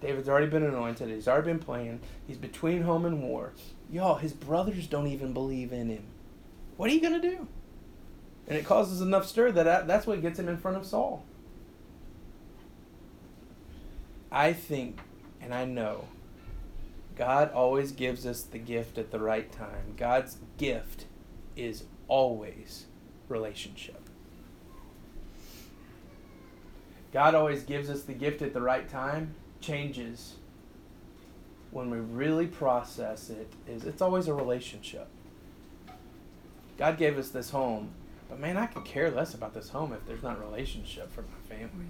David's 0.00 0.28
already 0.28 0.46
been 0.46 0.64
anointed. 0.64 1.10
He's 1.10 1.28
already 1.28 1.46
been 1.46 1.58
playing. 1.58 2.00
He's 2.26 2.38
between 2.38 2.82
home 2.82 3.04
and 3.04 3.22
war. 3.22 3.52
Y'all, 3.90 4.16
his 4.16 4.32
brothers 4.32 4.86
don't 4.86 5.08
even 5.08 5.32
believe 5.32 5.72
in 5.72 5.88
him. 5.88 6.04
What 6.76 6.90
are 6.90 6.92
you 6.92 7.00
going 7.00 7.20
to 7.20 7.28
do? 7.28 7.48
And 8.46 8.56
it 8.56 8.64
causes 8.64 9.00
enough 9.00 9.26
stir 9.26 9.52
that 9.52 9.86
that's 9.86 10.06
what 10.06 10.22
gets 10.22 10.38
him 10.38 10.48
in 10.48 10.56
front 10.56 10.76
of 10.76 10.86
Saul. 10.86 11.24
I 14.32 14.52
think 14.52 15.00
and 15.40 15.54
I 15.54 15.64
know 15.64 16.04
God 17.16 17.52
always 17.52 17.92
gives 17.92 18.26
us 18.26 18.42
the 18.42 18.58
gift 18.58 18.98
at 18.98 19.10
the 19.10 19.18
right 19.18 19.50
time. 19.50 19.94
God's 19.96 20.38
gift 20.56 21.06
is 21.56 21.84
always 22.08 22.86
relationship. 23.28 24.00
God 27.12 27.34
always 27.34 27.64
gives 27.64 27.90
us 27.90 28.02
the 28.02 28.12
gift 28.12 28.40
at 28.40 28.54
the 28.54 28.60
right 28.60 28.88
time, 28.88 29.34
changes 29.60 30.36
when 31.70 31.90
we 31.90 31.98
really 31.98 32.46
process 32.46 33.30
it 33.30 33.52
is 33.68 33.84
it's 33.84 34.02
always 34.02 34.28
a 34.28 34.34
relationship. 34.34 35.08
God 36.76 36.96
gave 36.98 37.18
us 37.18 37.28
this 37.28 37.50
home, 37.50 37.90
but 38.28 38.40
man, 38.40 38.56
I 38.56 38.66
could 38.66 38.84
care 38.84 39.10
less 39.10 39.34
about 39.34 39.54
this 39.54 39.68
home 39.68 39.92
if 39.92 40.06
there's 40.06 40.22
not 40.22 40.38
a 40.38 40.40
relationship 40.40 41.12
for 41.12 41.22
my 41.22 41.56
family, 41.56 41.86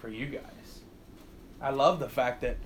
for 0.00 0.08
you 0.08 0.26
guys. 0.26 0.80
I 1.60 1.70
love 1.70 2.00
the 2.00 2.08
fact 2.08 2.40
that 2.40 2.56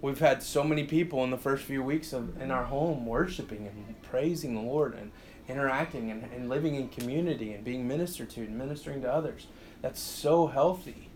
we've 0.00 0.20
had 0.20 0.42
so 0.42 0.62
many 0.62 0.84
people 0.84 1.24
in 1.24 1.30
the 1.30 1.38
first 1.38 1.64
few 1.64 1.82
weeks 1.82 2.12
of 2.12 2.40
in 2.40 2.50
our 2.50 2.64
home 2.64 3.06
worshiping 3.06 3.66
and 3.66 4.00
praising 4.02 4.54
the 4.54 4.60
Lord 4.60 4.94
and 4.94 5.10
interacting 5.48 6.10
and, 6.10 6.24
and 6.32 6.48
living 6.48 6.74
in 6.74 6.88
community 6.88 7.52
and 7.52 7.64
being 7.64 7.86
ministered 7.86 8.30
to 8.30 8.42
and 8.42 8.56
ministering 8.56 9.02
to 9.02 9.12
others. 9.12 9.46
That's 9.82 10.00
so 10.00 10.46
healthy. 10.46 11.08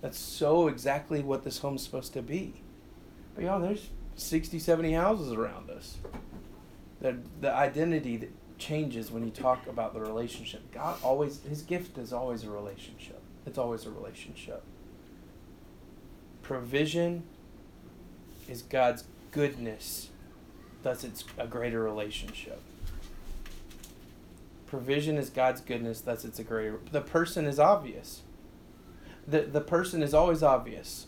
That's 0.00 0.18
so 0.18 0.68
exactly 0.68 1.22
what 1.22 1.44
this 1.44 1.58
home's 1.58 1.82
supposed 1.82 2.12
to 2.12 2.22
be. 2.22 2.62
But 3.34 3.44
y'all, 3.44 3.60
there's 3.60 3.88
60, 4.16 4.58
70 4.58 4.92
houses 4.92 5.32
around 5.32 5.70
us. 5.70 5.96
The, 7.00 7.18
the 7.40 7.52
identity 7.52 8.16
that 8.16 8.30
changes 8.58 9.10
when 9.10 9.24
you 9.24 9.30
talk 9.30 9.66
about 9.66 9.94
the 9.94 10.00
relationship. 10.00 10.72
God 10.72 10.96
always, 11.02 11.42
His 11.42 11.62
gift 11.62 11.98
is 11.98 12.12
always 12.12 12.44
a 12.44 12.50
relationship. 12.50 13.20
It's 13.46 13.58
always 13.58 13.84
a 13.84 13.90
relationship. 13.90 14.62
Provision 16.42 17.24
is 18.48 18.62
God's 18.62 19.04
goodness, 19.32 20.10
thus, 20.82 21.04
it's 21.04 21.24
a 21.38 21.46
greater 21.46 21.82
relationship. 21.82 22.60
Provision 24.66 25.16
is 25.16 25.30
God's 25.30 25.60
goodness, 25.60 26.00
thus, 26.00 26.24
it's 26.24 26.38
a 26.38 26.44
greater. 26.44 26.80
The 26.90 27.00
person 27.00 27.46
is 27.46 27.58
obvious. 27.58 28.22
The, 29.26 29.42
the 29.42 29.60
person 29.60 30.02
is 30.02 30.12
always 30.12 30.42
obvious. 30.42 31.06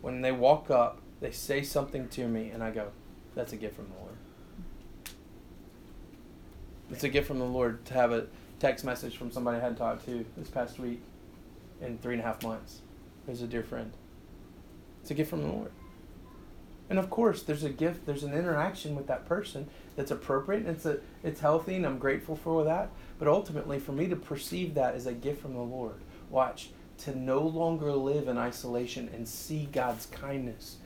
When 0.00 0.20
they 0.20 0.32
walk 0.32 0.70
up, 0.70 1.00
they 1.20 1.30
say 1.30 1.62
something 1.62 2.08
to 2.08 2.28
me, 2.28 2.50
and 2.50 2.62
I 2.62 2.70
go, 2.70 2.88
That's 3.34 3.52
a 3.52 3.56
gift 3.56 3.76
from 3.76 3.88
the 3.88 4.00
Lord. 4.00 4.16
It's 6.90 7.04
a 7.04 7.08
gift 7.08 7.26
from 7.26 7.38
the 7.38 7.44
Lord 7.44 7.84
to 7.86 7.94
have 7.94 8.12
a 8.12 8.26
text 8.60 8.84
message 8.84 9.16
from 9.16 9.30
somebody 9.30 9.58
I 9.58 9.60
hadn't 9.60 9.78
talked 9.78 10.04
to 10.06 10.24
this 10.36 10.48
past 10.48 10.78
week 10.78 11.00
in 11.80 11.98
three 11.98 12.14
and 12.14 12.22
a 12.22 12.26
half 12.26 12.42
months. 12.42 12.82
Who's 13.26 13.42
a 13.42 13.46
dear 13.46 13.62
friend. 13.62 13.92
It's 15.00 15.10
a 15.10 15.14
gift 15.14 15.30
from 15.30 15.42
the 15.42 15.48
Lord. 15.48 15.70
And 16.90 16.98
of 16.98 17.08
course, 17.08 17.42
there's 17.42 17.64
a 17.64 17.70
gift, 17.70 18.06
there's 18.06 18.24
an 18.24 18.34
interaction 18.34 18.94
with 18.94 19.06
that 19.06 19.26
person 19.26 19.68
that's 19.96 20.10
appropriate 20.10 20.66
and 20.66 20.76
it's 20.76 20.84
a 20.84 20.98
it's 21.22 21.40
healthy 21.40 21.76
and 21.76 21.86
I'm 21.86 21.98
grateful 21.98 22.36
for 22.36 22.64
that. 22.64 22.90
But 23.18 23.28
ultimately 23.28 23.78
for 23.78 23.92
me 23.92 24.06
to 24.08 24.16
perceive 24.16 24.74
that 24.74 24.94
as 24.94 25.06
a 25.06 25.14
gift 25.14 25.40
from 25.40 25.54
the 25.54 25.60
Lord. 25.60 25.96
Watch, 26.28 26.70
to 26.98 27.18
no 27.18 27.40
longer 27.40 27.92
live 27.92 28.28
in 28.28 28.38
isolation 28.38 29.10
and 29.14 29.26
see 29.26 29.68
God's 29.72 30.06
kindness 30.06 30.76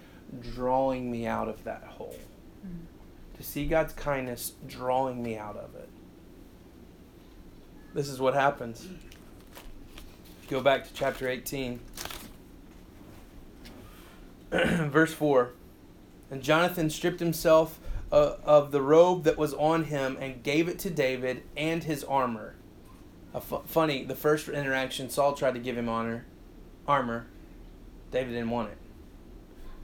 drawing 0.41 1.11
me 1.11 1.27
out 1.27 1.49
of 1.49 1.65
that 1.65 1.85
hole. 1.85 2.19
Mm. 2.67 3.37
To 3.37 3.43
see 3.43 3.67
God's 3.67 3.93
kindness 3.93 4.53
drawing 4.67 5.23
me 5.23 5.37
out 5.37 5.57
of 5.57 5.75
it. 5.75 5.89
This 7.95 8.09
is 8.09 8.21
what 8.21 8.35
happens. 8.35 8.87
Go 10.49 10.61
back 10.61 10.87
to 10.87 10.95
chapter 10.95 11.29
18. 11.29 11.81
Verse 14.51 15.13
4. 15.13 15.53
And 16.31 16.43
Jonathan 16.43 16.91
stripped 16.91 17.21
himself 17.21 17.81
uh, 18.11 18.35
of 18.45 18.71
the 18.71 18.83
robe 18.83 19.25
that 19.25 19.37
was 19.37 19.55
on 19.55 19.85
him 19.85 20.17
and 20.21 20.43
gave 20.43 20.69
it 20.69 20.79
to 20.81 20.91
David 20.91 21.43
and 21.57 21.85
his 21.85 22.05
armor. 22.05 22.55
Funny, 23.67 24.05
the 24.05 24.17
first 24.17 24.49
interaction, 24.49 25.11
Saul 25.11 25.35
tried 25.35 25.55
to 25.55 25.61
give 25.61 25.77
him 25.77 25.89
honor, 25.89 26.25
armor. 26.87 27.27
David 28.11 28.31
didn't 28.31 28.51
want 28.51 28.71
it. 28.71 28.79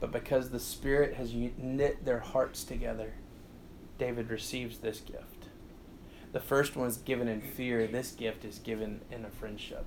But 0.05 0.13
because 0.13 0.51
the 0.51 0.61
Spirit 0.61 1.15
has 1.15 1.33
knit 1.33 2.05
their 2.05 2.19
hearts 2.19 2.63
together, 2.63 3.15
David 3.97 4.29
receives 4.29 4.77
this 4.77 5.01
gift. 5.01 5.47
The 6.33 6.41
first 6.41 6.77
one 6.77 6.89
is 6.89 6.99
given 6.99 7.27
in 7.27 7.41
fear, 7.41 7.87
this 7.87 8.11
gift 8.11 8.45
is 8.45 8.59
given 8.59 9.01
in 9.11 9.25
a 9.25 9.31
friendship. 9.31 9.87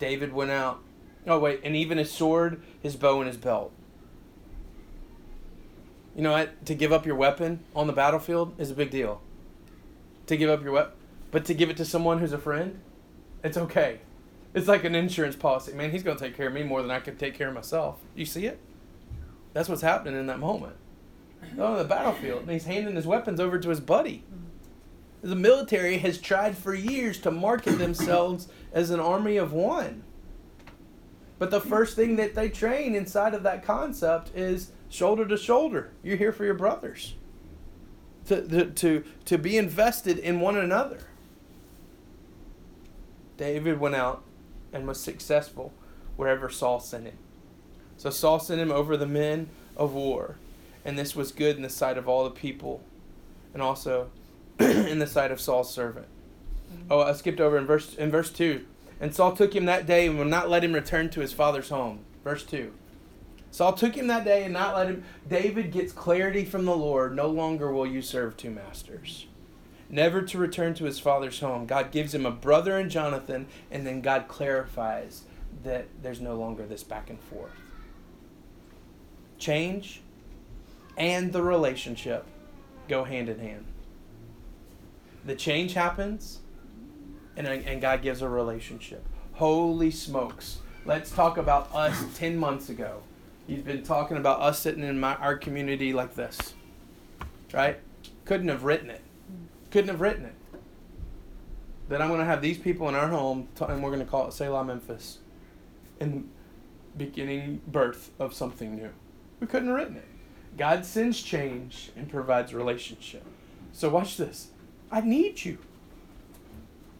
David 0.00 0.32
went 0.32 0.50
out. 0.50 0.80
Oh, 1.28 1.38
wait, 1.38 1.60
and 1.62 1.76
even 1.76 1.98
his 1.98 2.10
sword, 2.10 2.60
his 2.82 2.96
bow, 2.96 3.20
and 3.20 3.28
his 3.28 3.36
belt. 3.36 3.70
You 6.16 6.22
know 6.22 6.32
what? 6.32 6.66
To 6.66 6.74
give 6.74 6.92
up 6.92 7.06
your 7.06 7.14
weapon 7.14 7.60
on 7.76 7.86
the 7.86 7.92
battlefield 7.92 8.58
is 8.58 8.72
a 8.72 8.74
big 8.74 8.90
deal. 8.90 9.22
To 10.26 10.36
give 10.36 10.50
up 10.50 10.64
your 10.64 10.72
weapon. 10.72 10.94
But 11.30 11.44
to 11.44 11.54
give 11.54 11.70
it 11.70 11.76
to 11.76 11.84
someone 11.84 12.18
who's 12.18 12.32
a 12.32 12.38
friend, 12.38 12.80
it's 13.44 13.56
okay. 13.56 14.00
It's 14.52 14.68
like 14.68 14.84
an 14.84 14.94
insurance 14.94 15.36
policy. 15.36 15.72
Man, 15.72 15.90
he's 15.90 16.02
going 16.02 16.16
to 16.16 16.24
take 16.24 16.36
care 16.36 16.48
of 16.48 16.52
me 16.52 16.62
more 16.62 16.82
than 16.82 16.90
I 16.90 17.00
could 17.00 17.18
take 17.18 17.34
care 17.34 17.48
of 17.48 17.54
myself. 17.54 18.00
You 18.14 18.24
see 18.24 18.46
it? 18.46 18.58
That's 19.52 19.68
what's 19.68 19.82
happening 19.82 20.18
in 20.18 20.26
that 20.26 20.38
moment. 20.38 20.76
On 21.58 21.76
the 21.76 21.84
battlefield, 21.84 22.42
and 22.42 22.50
he's 22.50 22.64
handing 22.64 22.96
his 22.96 23.06
weapons 23.06 23.40
over 23.40 23.58
to 23.58 23.68
his 23.68 23.80
buddy. 23.80 24.24
The 25.22 25.36
military 25.36 25.98
has 25.98 26.18
tried 26.18 26.56
for 26.56 26.74
years 26.74 27.18
to 27.20 27.30
market 27.30 27.78
themselves 27.78 28.48
as 28.72 28.90
an 28.90 29.00
army 29.00 29.36
of 29.36 29.52
one. 29.52 30.02
But 31.38 31.50
the 31.50 31.60
first 31.60 31.96
thing 31.96 32.16
that 32.16 32.34
they 32.34 32.48
train 32.48 32.94
inside 32.94 33.34
of 33.34 33.42
that 33.44 33.64
concept 33.64 34.36
is 34.36 34.72
shoulder 34.88 35.26
to 35.26 35.36
shoulder. 35.36 35.92
You're 36.02 36.16
here 36.16 36.32
for 36.32 36.44
your 36.44 36.54
brothers. 36.54 37.14
To, 38.26 38.46
to, 38.46 38.66
to, 38.66 39.04
to 39.24 39.38
be 39.38 39.56
invested 39.56 40.18
in 40.18 40.40
one 40.40 40.56
another. 40.56 41.00
David 43.38 43.80
went 43.80 43.94
out 43.94 44.22
and 44.72 44.86
was 44.86 45.00
successful 45.00 45.72
wherever 46.16 46.48
Saul 46.48 46.80
sent 46.80 47.06
him. 47.06 47.18
So 47.96 48.10
Saul 48.10 48.38
sent 48.38 48.60
him 48.60 48.70
over 48.70 48.96
the 48.96 49.06
men 49.06 49.48
of 49.76 49.92
war, 49.92 50.36
and 50.84 50.98
this 50.98 51.14
was 51.14 51.32
good 51.32 51.56
in 51.56 51.62
the 51.62 51.68
sight 51.68 51.98
of 51.98 52.08
all 52.08 52.24
the 52.24 52.30
people, 52.30 52.82
and 53.52 53.62
also 53.62 54.10
in 54.58 54.98
the 54.98 55.06
sight 55.06 55.30
of 55.30 55.40
Saul's 55.40 55.72
servant. 55.72 56.06
Mm-hmm. 56.72 56.92
Oh, 56.92 57.00
I 57.00 57.12
skipped 57.12 57.40
over 57.40 57.58
in 57.58 57.66
verse 57.66 57.94
in 57.94 58.10
verse 58.10 58.30
two. 58.30 58.64
And 59.00 59.14
Saul 59.14 59.34
took 59.34 59.56
him 59.56 59.64
that 59.64 59.86
day 59.86 60.06
and 60.06 60.18
would 60.18 60.28
not 60.28 60.50
let 60.50 60.62
him 60.62 60.74
return 60.74 61.08
to 61.10 61.20
his 61.20 61.32
father's 61.32 61.70
home. 61.70 62.00
Verse 62.22 62.44
2. 62.44 62.70
Saul 63.50 63.72
took 63.72 63.96
him 63.96 64.06
that 64.08 64.24
day 64.24 64.44
and 64.44 64.52
not 64.52 64.76
let 64.76 64.88
him. 64.88 65.02
David 65.26 65.72
gets 65.72 65.90
clarity 65.90 66.44
from 66.44 66.66
the 66.66 66.76
Lord. 66.76 67.16
No 67.16 67.28
longer 67.28 67.72
will 67.72 67.86
you 67.86 68.02
serve 68.02 68.36
two 68.36 68.50
masters. 68.50 69.26
Never 69.90 70.22
to 70.22 70.38
return 70.38 70.74
to 70.74 70.84
his 70.84 71.00
father's 71.00 71.40
home. 71.40 71.66
God 71.66 71.90
gives 71.90 72.14
him 72.14 72.24
a 72.24 72.30
brother 72.30 72.78
in 72.78 72.88
Jonathan, 72.88 73.48
and 73.70 73.84
then 73.84 74.00
God 74.00 74.28
clarifies 74.28 75.24
that 75.64 75.88
there's 76.00 76.20
no 76.20 76.36
longer 76.36 76.64
this 76.64 76.84
back 76.84 77.10
and 77.10 77.18
forth. 77.18 77.50
Change 79.38 80.00
and 80.96 81.32
the 81.32 81.42
relationship 81.42 82.24
go 82.88 83.04
hand 83.04 83.28
in 83.28 83.40
hand. 83.40 83.64
The 85.24 85.34
change 85.34 85.74
happens, 85.74 86.40
and, 87.36 87.46
and 87.46 87.80
God 87.80 88.02
gives 88.02 88.22
a 88.22 88.28
relationship. 88.28 89.04
Holy 89.32 89.90
smokes. 89.90 90.58
Let's 90.84 91.10
talk 91.10 91.36
about 91.36 91.74
us 91.74 92.04
10 92.16 92.36
months 92.36 92.68
ago. 92.68 93.02
He's 93.46 93.62
been 93.62 93.82
talking 93.82 94.16
about 94.16 94.40
us 94.40 94.60
sitting 94.60 94.84
in 94.84 95.00
my, 95.00 95.16
our 95.16 95.36
community 95.36 95.92
like 95.92 96.14
this. 96.14 96.54
Right? 97.52 97.80
Couldn't 98.24 98.48
have 98.48 98.64
written 98.64 98.90
it. 98.90 99.02
Couldn't 99.70 99.88
have 99.88 100.00
written 100.00 100.24
it. 100.24 100.34
That 101.88 102.00
I'm 102.00 102.08
going 102.08 102.20
to 102.20 102.26
have 102.26 102.42
these 102.42 102.58
people 102.58 102.88
in 102.88 102.94
our 102.94 103.08
home, 103.08 103.48
and 103.60 103.82
we're 103.82 103.90
going 103.90 104.04
to 104.04 104.10
call 104.10 104.28
it 104.28 104.32
Selah 104.32 104.64
Memphis, 104.64 105.18
and 105.98 106.28
beginning 106.96 107.60
birth 107.66 108.10
of 108.18 108.32
something 108.34 108.76
new. 108.76 108.90
We 109.40 109.46
couldn't 109.46 109.68
have 109.68 109.76
written 109.76 109.96
it. 109.96 110.06
God 110.56 110.84
sends 110.84 111.22
change 111.22 111.90
and 111.96 112.08
provides 112.08 112.52
relationship. 112.52 113.24
So 113.72 113.88
watch 113.88 114.16
this. 114.16 114.48
I 114.90 115.00
need 115.00 115.44
you. 115.44 115.58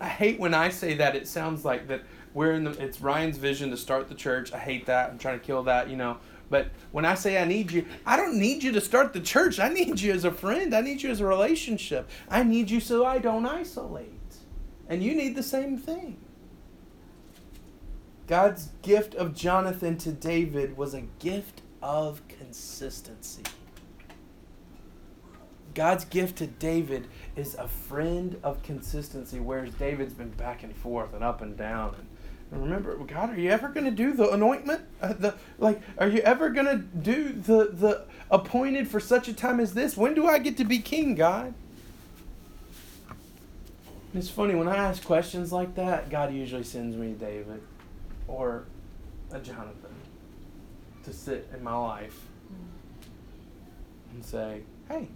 I 0.01 0.09
hate 0.09 0.41
when 0.41 0.55
I 0.55 0.71
say 0.71 0.95
that. 0.95 1.15
It 1.15 1.29
sounds 1.29 1.65
like 1.65 1.89
that 1.89 2.03
we're 2.33 2.53
in 2.53 2.65
the. 2.65 2.71
It's 2.83 3.01
Ryan's 3.01 3.37
vision 3.37 3.71
to 3.71 3.77
start 3.77 4.09
the 4.09 4.15
church. 4.15 4.53
I 4.53 4.59
hate 4.59 4.87
that. 4.87 5.11
I'm 5.11 5.19
trying 5.19 5.39
to 5.39 5.45
kill 5.45 5.63
that. 5.65 5.91
You 5.91 5.97
know. 5.97 6.19
But 6.51 6.71
when 6.91 7.05
I 7.05 7.15
say 7.15 7.41
I 7.41 7.45
need 7.45 7.71
you, 7.71 7.87
I 8.05 8.17
don't 8.17 8.39
need 8.39 8.63
you 8.63 8.73
to 8.73 8.81
start 8.81 9.13
the 9.13 9.21
church. 9.21 9.61
I 9.61 9.69
need 9.69 10.01
you 10.01 10.13
as 10.13 10.25
a 10.25 10.33
friend. 10.33 10.75
I 10.75 10.81
need 10.81 11.01
you 11.01 11.11
as 11.11 11.21
a 11.21 11.27
relationship. 11.27 12.11
I 12.29 12.43
need 12.43 12.69
you 12.71 12.81
so 12.81 13.07
I 13.07 13.19
don't 13.19 13.47
isolate. 13.47 14.11
And 14.89 15.03
you 15.03 15.15
need 15.15 15.37
the 15.37 15.43
same 15.43 15.79
thing. 15.79 16.19
God's 18.27 18.71
gift 18.83 19.15
of 19.15 19.35
Jonathan 19.35 19.97
to 19.99 20.13
David 20.13 20.77
was 20.77 20.93
a 20.95 21.03
gift 21.21 21.63
of 21.83 22.21
consistency. 22.29 23.43
God's 25.75 26.05
gift 26.05 26.39
to 26.39 26.47
David 26.47 27.07
is 27.37 27.55
a 27.55 27.69
friend 27.69 28.37
of 28.43 28.63
consistency, 28.63 29.39
whereas 29.39 29.73
David's 29.75 30.15
been 30.15 30.31
back 30.31 30.65
and 30.65 30.75
forth 30.77 31.15
and 31.15 31.23
up 31.23 31.43
and 31.43 31.57
down. 31.57 31.95
And, 31.95 32.07
and 32.53 32.63
remember, 32.63 32.97
God, 32.97 33.31
are 33.31 33.39
you 33.39 33.51
ever 33.51 33.69
going 33.69 33.85
to 33.85 33.93
do 33.93 34.13
the 34.13 34.31
anointment? 34.31 34.83
Uh, 35.01 35.13
the 35.13 35.35
like, 35.59 35.81
are 35.99 36.09
you 36.09 36.21
ever 36.21 36.51
going 36.51 36.67
to 36.67 36.77
do 36.77 37.33
the 37.33 37.71
the 37.73 38.05
appointed 38.31 38.89
for 38.89 38.99
such 38.99 39.29
a 39.29 39.33
time 39.33 39.61
as 39.61 39.75
this? 39.75 39.97
When 39.97 40.15
do 40.15 40.27
I 40.27 40.39
get 40.39 40.57
to 40.57 40.65
be 40.65 40.79
king, 40.79 41.15
God? 41.15 41.55
It's 44.13 44.29
funny 44.29 44.57
when 44.57 44.67
I 44.67 44.77
ask 44.77 45.05
questions 45.05 45.53
like 45.53 45.77
that, 45.77 46.11
God 46.11 46.35
usually 46.35 46.65
sends 46.65 46.97
me 46.97 47.13
David 47.13 47.63
or 48.27 48.65
a 49.31 49.39
Jonathan 49.39 49.95
to 51.05 51.13
sit 51.13 51.49
in 51.55 51.63
my 51.63 51.77
life 51.77 52.19
and 54.13 54.25
say, 54.25 54.63
"Hey, 54.89 55.07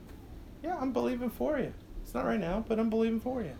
yeah, 0.62 0.78
I'm 0.80 0.92
believing 0.92 1.30
for 1.30 1.58
you. 1.58 1.74
It's 2.04 2.14
not 2.14 2.24
right 2.24 2.38
now, 2.38 2.64
but 2.68 2.78
I'm 2.78 2.90
believing 2.90 3.18
for 3.18 3.42
you. 3.42 3.54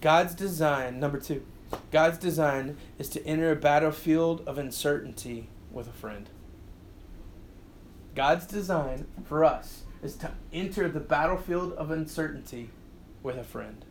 God's 0.00 0.34
design, 0.34 1.00
number 1.00 1.18
two, 1.18 1.44
God's 1.90 2.18
design 2.18 2.76
is 2.98 3.08
to 3.10 3.26
enter 3.26 3.50
a 3.50 3.56
battlefield 3.56 4.42
of 4.46 4.58
uncertainty 4.58 5.48
with 5.72 5.88
a 5.88 5.92
friend. 5.92 6.28
God's 8.14 8.46
design 8.46 9.06
for 9.24 9.44
us 9.44 9.82
is 10.02 10.14
to 10.16 10.30
enter 10.52 10.88
the 10.88 11.00
battlefield 11.00 11.72
of 11.74 11.90
uncertainty 11.90 12.70
with 13.22 13.36
a 13.36 13.44
friend. 13.44 13.84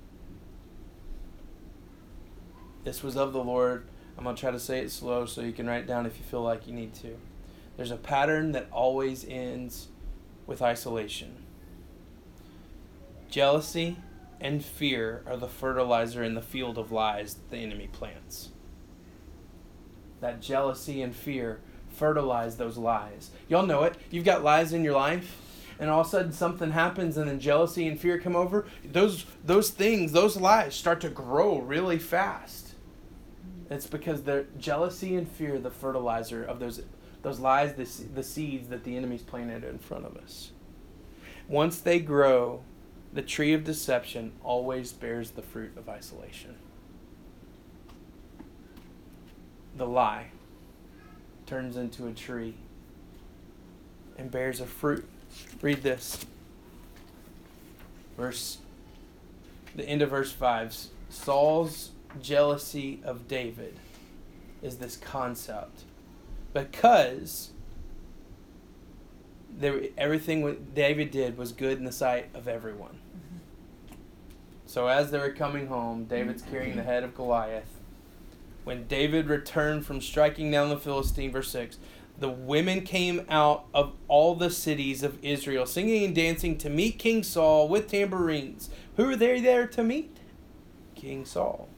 This 2.83 3.03
was 3.03 3.17
of 3.17 3.33
the 3.33 3.43
Lord. 3.43 3.85
I'm 4.17 4.23
going 4.23 4.35
to 4.35 4.39
try 4.39 4.51
to 4.51 4.59
say 4.59 4.79
it 4.79 4.91
slow 4.91 5.25
so 5.25 5.41
you 5.41 5.51
can 5.51 5.67
write 5.67 5.81
it 5.81 5.87
down 5.87 6.05
if 6.05 6.17
you 6.17 6.23
feel 6.23 6.41
like 6.41 6.67
you 6.67 6.73
need 6.73 6.93
to. 6.95 7.17
There's 7.75 7.91
a 7.91 7.97
pattern 7.97 8.53
that 8.53 8.67
always 8.71 9.25
ends 9.27 9.89
with 10.47 10.61
isolation. 10.61 11.43
Jealousy 13.29 13.97
and 14.39 14.63
fear 14.63 15.23
are 15.25 15.37
the 15.37 15.47
fertilizer 15.47 16.23
in 16.23 16.35
the 16.35 16.41
field 16.41 16.77
of 16.77 16.91
lies 16.91 17.35
that 17.35 17.49
the 17.49 17.57
enemy 17.57 17.87
plants. 17.91 18.49
That 20.21 20.41
jealousy 20.41 21.01
and 21.01 21.15
fear 21.15 21.59
fertilize 21.89 22.57
those 22.57 22.77
lies. 22.77 23.31
Y'all 23.47 23.65
know 23.65 23.83
it. 23.83 23.95
You've 24.11 24.25
got 24.25 24.43
lies 24.43 24.73
in 24.73 24.83
your 24.83 24.95
life, 24.95 25.37
and 25.79 25.89
all 25.89 26.01
of 26.01 26.07
a 26.07 26.09
sudden 26.09 26.31
something 26.31 26.71
happens, 26.71 27.17
and 27.17 27.27
then 27.27 27.39
jealousy 27.39 27.87
and 27.87 27.99
fear 27.99 28.19
come 28.19 28.35
over. 28.35 28.65
Those 28.83 29.25
those 29.43 29.69
things, 29.69 30.11
those 30.11 30.37
lies, 30.37 30.75
start 30.75 31.01
to 31.01 31.09
grow 31.09 31.59
really 31.59 31.99
fast. 31.99 32.75
It's 33.69 33.87
because 33.87 34.23
the 34.23 34.45
jealousy 34.57 35.15
and 35.15 35.27
fear, 35.27 35.59
the 35.59 35.71
fertilizer 35.71 36.43
of 36.43 36.59
those 36.59 36.81
those 37.23 37.39
lies, 37.39 37.73
the, 37.73 38.07
the 38.13 38.23
seeds 38.23 38.69
that 38.69 38.83
the 38.83 38.95
enemy's 38.95 39.23
planted 39.23 39.63
in 39.63 39.79
front 39.79 40.05
of 40.05 40.15
us. 40.17 40.51
Once 41.47 41.79
they 41.79 41.99
grow, 41.99 42.61
the 43.13 43.21
tree 43.21 43.53
of 43.53 43.63
deception 43.63 44.33
always 44.43 44.91
bears 44.91 45.31
the 45.31 45.41
fruit 45.41 45.75
of 45.77 45.89
isolation. 45.89 46.55
The 49.75 49.87
lie 49.87 50.27
turns 51.45 51.77
into 51.77 52.07
a 52.07 52.11
tree 52.11 52.55
and 54.17 54.29
bears 54.31 54.59
a 54.59 54.65
fruit. 54.65 55.07
Read 55.61 55.83
this. 55.83 56.25
Verse 58.17 58.57
the 59.77 59.87
end 59.87 60.01
of 60.01 60.09
verse 60.09 60.31
5 60.31 60.75
Saul's 61.09 61.91
jealousy 62.19 62.99
of 63.03 63.27
David 63.27 63.77
is 64.61 64.77
this 64.77 64.97
concept 64.97 65.83
because 66.53 67.51
there, 69.57 69.81
everything 69.97 70.67
David 70.73 71.11
did 71.11 71.37
was 71.37 71.51
good 71.51 71.77
in 71.77 71.85
the 71.85 71.91
sight 71.91 72.29
of 72.33 72.47
everyone. 72.47 72.99
So 74.65 74.87
as 74.87 75.11
they 75.11 75.17
were 75.17 75.31
coming 75.31 75.67
home, 75.67 76.05
David's 76.05 76.41
carrying 76.41 76.75
the 76.75 76.83
head 76.83 77.03
of 77.03 77.15
Goliath. 77.15 77.79
When 78.63 78.85
David 78.85 79.27
returned 79.27 79.85
from 79.85 80.01
striking 80.01 80.51
down 80.51 80.69
the 80.69 80.77
Philistine, 80.77 81.31
verse 81.31 81.49
6, 81.51 81.77
the 82.19 82.29
women 82.29 82.81
came 82.81 83.25
out 83.29 83.65
of 83.73 83.93
all 84.07 84.35
the 84.35 84.49
cities 84.49 85.03
of 85.03 85.23
Israel, 85.23 85.65
singing 85.65 86.03
and 86.03 86.15
dancing 86.15 86.57
to 86.57 86.69
meet 86.69 86.99
King 86.99 87.23
Saul 87.23 87.69
with 87.69 87.87
tambourines. 87.87 88.69
Who 88.97 89.05
were 89.05 89.15
they 89.15 89.39
there 89.39 89.67
to 89.67 89.83
meet? 89.83 90.17
King 90.95 91.25
Saul 91.25 91.69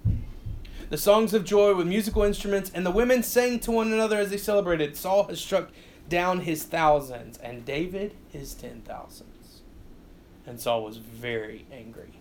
the 0.90 0.98
songs 0.98 1.34
of 1.34 1.46
joy 1.46 1.76
with 1.76 1.88
musical 1.88 2.24
instruments, 2.24 2.72
and 2.74 2.86
the 2.86 2.92
women 2.92 3.22
sang 3.22 3.60
to 3.60 3.72
one 3.72 3.94
another 3.94 4.18
as 4.18 4.32
they 4.32 4.38
celebrated. 4.38 4.98
Saul 4.98 5.28
has 5.28 5.40
struck 5.40 5.70
down 6.10 6.42
his 6.42 6.64
thousands, 6.64 7.38
and 7.38 7.66
David 7.66 8.16
his 8.32 8.54
ten 8.54 8.82
thousands. 8.82 9.62
And 10.46 10.60
Saul 10.60 10.84
was 10.84 10.98
very 10.98 11.66
angry. 11.72 12.14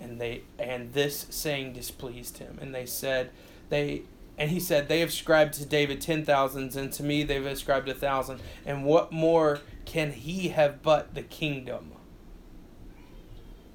And 0.00 0.20
they 0.20 0.42
and 0.58 0.92
this 0.92 1.26
saying 1.30 1.72
displeased 1.72 2.38
him. 2.38 2.58
And 2.60 2.74
they 2.74 2.86
said 2.86 3.30
they 3.68 4.02
and 4.38 4.50
he 4.50 4.60
said, 4.60 4.88
They 4.88 5.00
have 5.00 5.08
ascribed 5.08 5.54
to 5.54 5.66
David 5.66 6.00
ten 6.00 6.24
thousands, 6.24 6.76
and 6.76 6.92
to 6.92 7.02
me 7.02 7.24
they've 7.24 7.44
ascribed 7.44 7.88
a 7.88 7.94
thousand. 7.94 8.40
And 8.64 8.84
what 8.84 9.10
more 9.10 9.60
can 9.84 10.12
he 10.12 10.48
have 10.48 10.82
but 10.82 11.14
the 11.14 11.22
kingdom? 11.22 11.92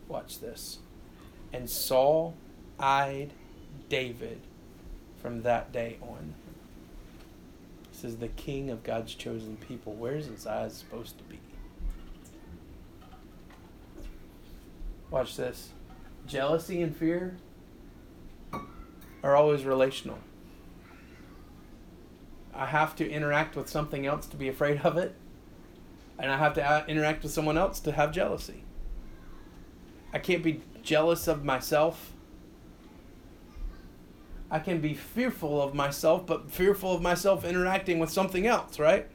Watch 0.07 0.39
this. 0.39 0.79
And 1.51 1.69
Saul 1.69 2.35
eyed 2.79 3.33
David 3.89 4.41
from 5.21 5.43
that 5.43 5.71
day 5.71 5.97
on. 6.01 6.35
Is 8.03 8.17
the 8.17 8.27
king 8.27 8.69
of 8.69 8.83
God's 8.83 9.15
chosen 9.15 9.55
people. 9.57 9.93
Where's 9.93 10.25
his 10.25 10.45
eyes 10.45 10.73
supposed 10.73 11.17
to 11.19 11.23
be? 11.23 11.39
Watch 15.09 15.37
this. 15.37 15.69
Jealousy 16.27 16.81
and 16.81 16.95
fear 16.95 17.37
are 19.23 19.35
always 19.35 19.63
relational. 19.63 20.17
I 22.53 22.65
have 22.65 22.95
to 22.97 23.09
interact 23.09 23.55
with 23.55 23.69
something 23.69 24.05
else 24.05 24.27
to 24.27 24.35
be 24.37 24.47
afraid 24.47 24.81
of 24.81 24.97
it, 24.97 25.15
and 26.19 26.29
I 26.29 26.37
have 26.37 26.53
to 26.55 26.63
uh, 26.63 26.83
interact 26.87 27.23
with 27.23 27.31
someone 27.31 27.57
else 27.57 27.79
to 27.81 27.91
have 27.93 28.11
jealousy. 28.11 28.63
I 30.13 30.19
can't 30.19 30.43
be 30.43 30.61
jealous 30.81 31.27
of 31.27 31.45
myself 31.45 32.11
I 34.53 34.59
can 34.59 34.81
be 34.81 34.93
fearful 34.93 35.59
of 35.59 35.73
myself, 35.73 36.27
but 36.27 36.51
fearful 36.51 36.93
of 36.93 37.01
myself 37.01 37.43
interacting 37.43 37.97
with 37.97 38.11
something 38.11 38.45
else, 38.45 38.77
right? 38.77 39.07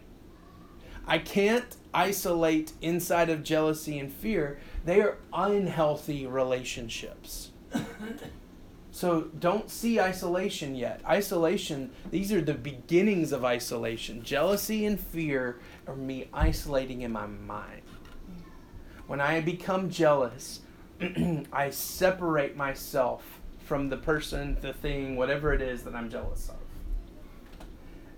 I 1.07 1.19
can't 1.19 1.77
isolate 1.95 2.73
inside 2.83 3.31
of 3.31 3.45
jealousy 3.45 4.01
and 4.01 4.13
fear. 4.13 4.59
They 4.85 5.01
are 5.01 5.19
unhealthy 5.33 6.27
relationships. 6.27 7.53
So 8.91 9.31
don't 9.39 9.71
see 9.71 10.01
isolation 10.01 10.75
yet. 10.75 11.01
Isolation, 11.07 11.93
these 12.11 12.33
are 12.33 12.41
the 12.41 12.55
beginnings 12.55 13.31
of 13.31 13.45
isolation. 13.45 14.25
Jealousy 14.25 14.87
and 14.87 14.99
fear 14.99 15.61
are 15.87 15.95
me 15.95 16.27
isolating 16.33 17.03
in 17.03 17.13
my 17.13 17.27
mind. 17.27 17.83
When 19.07 19.21
I 19.21 19.41
become 19.41 19.89
jealous, 19.89 20.63
I 21.53 21.71
separate 21.71 22.57
myself 22.57 23.38
from 23.69 23.91
the 23.91 23.99
person, 23.99 24.57
the 24.63 24.73
thing, 24.73 25.15
whatever 25.15 25.53
it 25.53 25.61
is 25.61 25.83
that 25.83 25.95
I'm 25.95 26.09
jealous 26.09 26.49
of. 26.49 26.57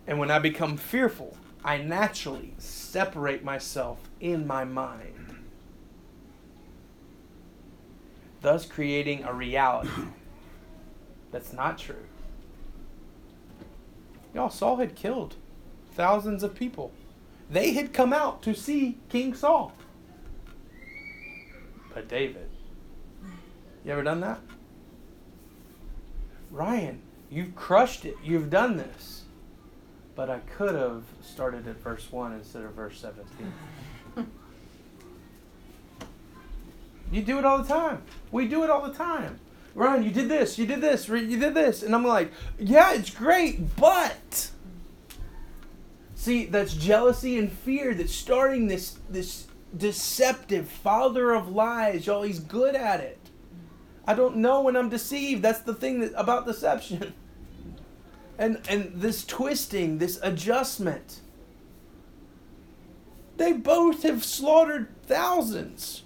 And 0.07 0.21
when 0.21 0.31
I 0.31 0.39
become 0.39 0.77
fearful, 0.77 1.37
I 1.65 1.79
naturally 1.79 2.55
separate 2.59 3.43
myself 3.43 3.99
in 4.21 4.47
my 4.47 4.65
mind, 4.65 5.35
thus 8.41 8.65
creating 8.65 9.25
a 9.25 9.35
reality 9.35 9.91
that's 11.33 11.53
not 11.53 11.79
true. 11.79 12.07
Y'all, 14.33 14.51
Saul 14.51 14.77
had 14.77 14.95
killed 14.95 15.35
thousands 15.95 16.45
of 16.45 16.55
people. 16.55 16.93
They 17.51 17.73
had 17.73 17.93
come 17.93 18.13
out 18.13 18.41
to 18.43 18.55
see 18.55 18.99
King 19.09 19.35
Saul. 19.35 19.73
But 21.93 22.07
David, 22.07 22.49
you 23.85 23.91
ever 23.91 24.05
done 24.05 24.21
that? 24.21 24.39
Ryan, 26.51 27.01
you've 27.31 27.55
crushed 27.55 28.05
it. 28.05 28.17
You've 28.23 28.51
done 28.51 28.77
this. 28.77 29.23
But 30.15 30.29
I 30.29 30.41
could 30.41 30.75
have 30.75 31.05
started 31.23 31.67
at 31.69 31.77
verse 31.77 32.11
1 32.11 32.33
instead 32.33 32.65
of 32.65 32.73
verse 32.73 33.01
17. 33.01 33.53
you 37.13 37.23
do 37.23 37.39
it 37.39 37.45
all 37.45 37.59
the 37.59 37.69
time. 37.69 38.03
We 38.31 38.49
do 38.49 38.65
it 38.65 38.71
all 38.71 38.87
the 38.87 38.93
time. 38.93 39.39
Ryan, 39.75 40.03
you 40.03 40.11
did 40.11 40.29
this, 40.29 40.59
you 40.59 40.67
did 40.67 40.81
this, 40.81 41.09
you 41.09 41.39
did 41.39 41.55
this. 41.55 41.83
And 41.83 41.95
I'm 41.95 42.05
like, 42.05 42.33
yeah, 42.59 42.93
it's 42.93 43.11
great, 43.11 43.77
but. 43.77 44.51
See, 46.17 46.45
that's 46.45 46.75
jealousy 46.75 47.39
and 47.39 47.51
fear 47.51 47.95
that's 47.95 48.15
starting 48.15 48.67
this, 48.67 48.99
this 49.09 49.47
deceptive 49.75 50.69
father 50.69 51.33
of 51.33 51.49
lies. 51.49 52.07
Y'all, 52.07 52.23
he's 52.23 52.41
good 52.41 52.75
at 52.75 53.01
it. 53.01 53.20
I 54.07 54.15
don't 54.15 54.37
know 54.37 54.63
when 54.63 54.77
I'm 54.77 54.89
deceived. 54.89 55.43
That's 55.43 55.61
the 55.61 55.75
thing 55.75 56.01
that, 56.01 56.13
about 56.17 56.47
deception. 56.47 57.15
And 58.39 58.63
and 58.71 58.93
this 58.95 59.27
twisting, 59.27 59.99
this 59.99 60.19
adjustment. 60.23 61.21
They 63.37 63.53
both 63.53 64.03
have 64.03 64.25
slaughtered 64.25 64.89
thousands. 65.03 66.05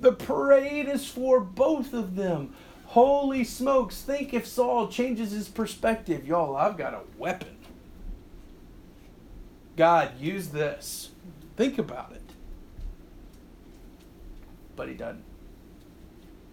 The 0.00 0.10
parade 0.10 0.88
is 0.88 1.06
for 1.06 1.38
both 1.38 1.92
of 1.92 2.16
them. 2.16 2.54
Holy 2.86 3.44
smokes, 3.44 4.02
think 4.02 4.34
if 4.34 4.44
Saul 4.44 4.88
changes 4.88 5.30
his 5.30 5.48
perspective. 5.48 6.26
Y'all, 6.26 6.56
I've 6.56 6.76
got 6.76 6.94
a 6.94 7.02
weapon. 7.16 7.56
God, 9.76 10.18
use 10.18 10.48
this. 10.48 11.10
Think 11.56 11.78
about 11.78 12.12
it. 12.12 12.22
But 14.74 14.88
he 14.88 14.94
doesn't. 14.94 15.29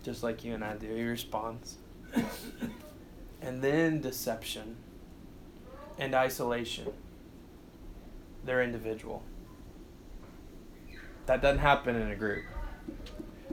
Just 0.07 0.23
like 0.23 0.45
you 0.45 0.53
and 0.53 0.63
I 0.63 0.73
do. 0.77 0.87
He 0.87 1.03
responds. 1.03 1.75
and 3.41 3.61
then 3.61 3.99
deception 3.99 4.77
and 5.99 6.15
isolation. 6.15 6.93
They're 8.45 8.63
individual. 8.63 9.21
That 11.25 11.41
doesn't 11.41 11.59
happen 11.59 11.97
in 11.97 12.09
a 12.09 12.15
group. 12.15 12.45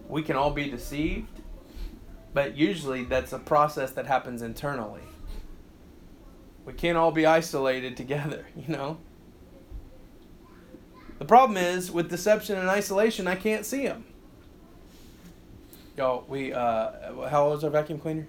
We 0.08 0.22
can 0.22 0.36
all 0.36 0.52
be 0.52 0.70
deceived, 0.70 1.40
but 2.32 2.56
usually 2.56 3.02
that's 3.02 3.32
a 3.32 3.40
process 3.40 3.90
that 3.90 4.06
happens 4.06 4.40
internally. 4.40 5.02
We 6.64 6.72
can't 6.72 6.96
all 6.96 7.10
be 7.10 7.26
isolated 7.26 7.96
together, 7.96 8.46
you 8.56 8.72
know? 8.72 8.98
The 11.18 11.24
problem 11.24 11.56
is 11.56 11.90
with 11.90 12.10
deception 12.10 12.56
and 12.56 12.70
isolation, 12.70 13.26
I 13.26 13.34
can't 13.34 13.66
see 13.66 13.88
them. 13.88 14.04
Y'all, 15.96 16.24
we, 16.28 16.52
uh, 16.52 17.28
how 17.28 17.46
old 17.46 17.58
is 17.58 17.64
our 17.64 17.70
vacuum 17.70 17.98
cleaner? 17.98 18.26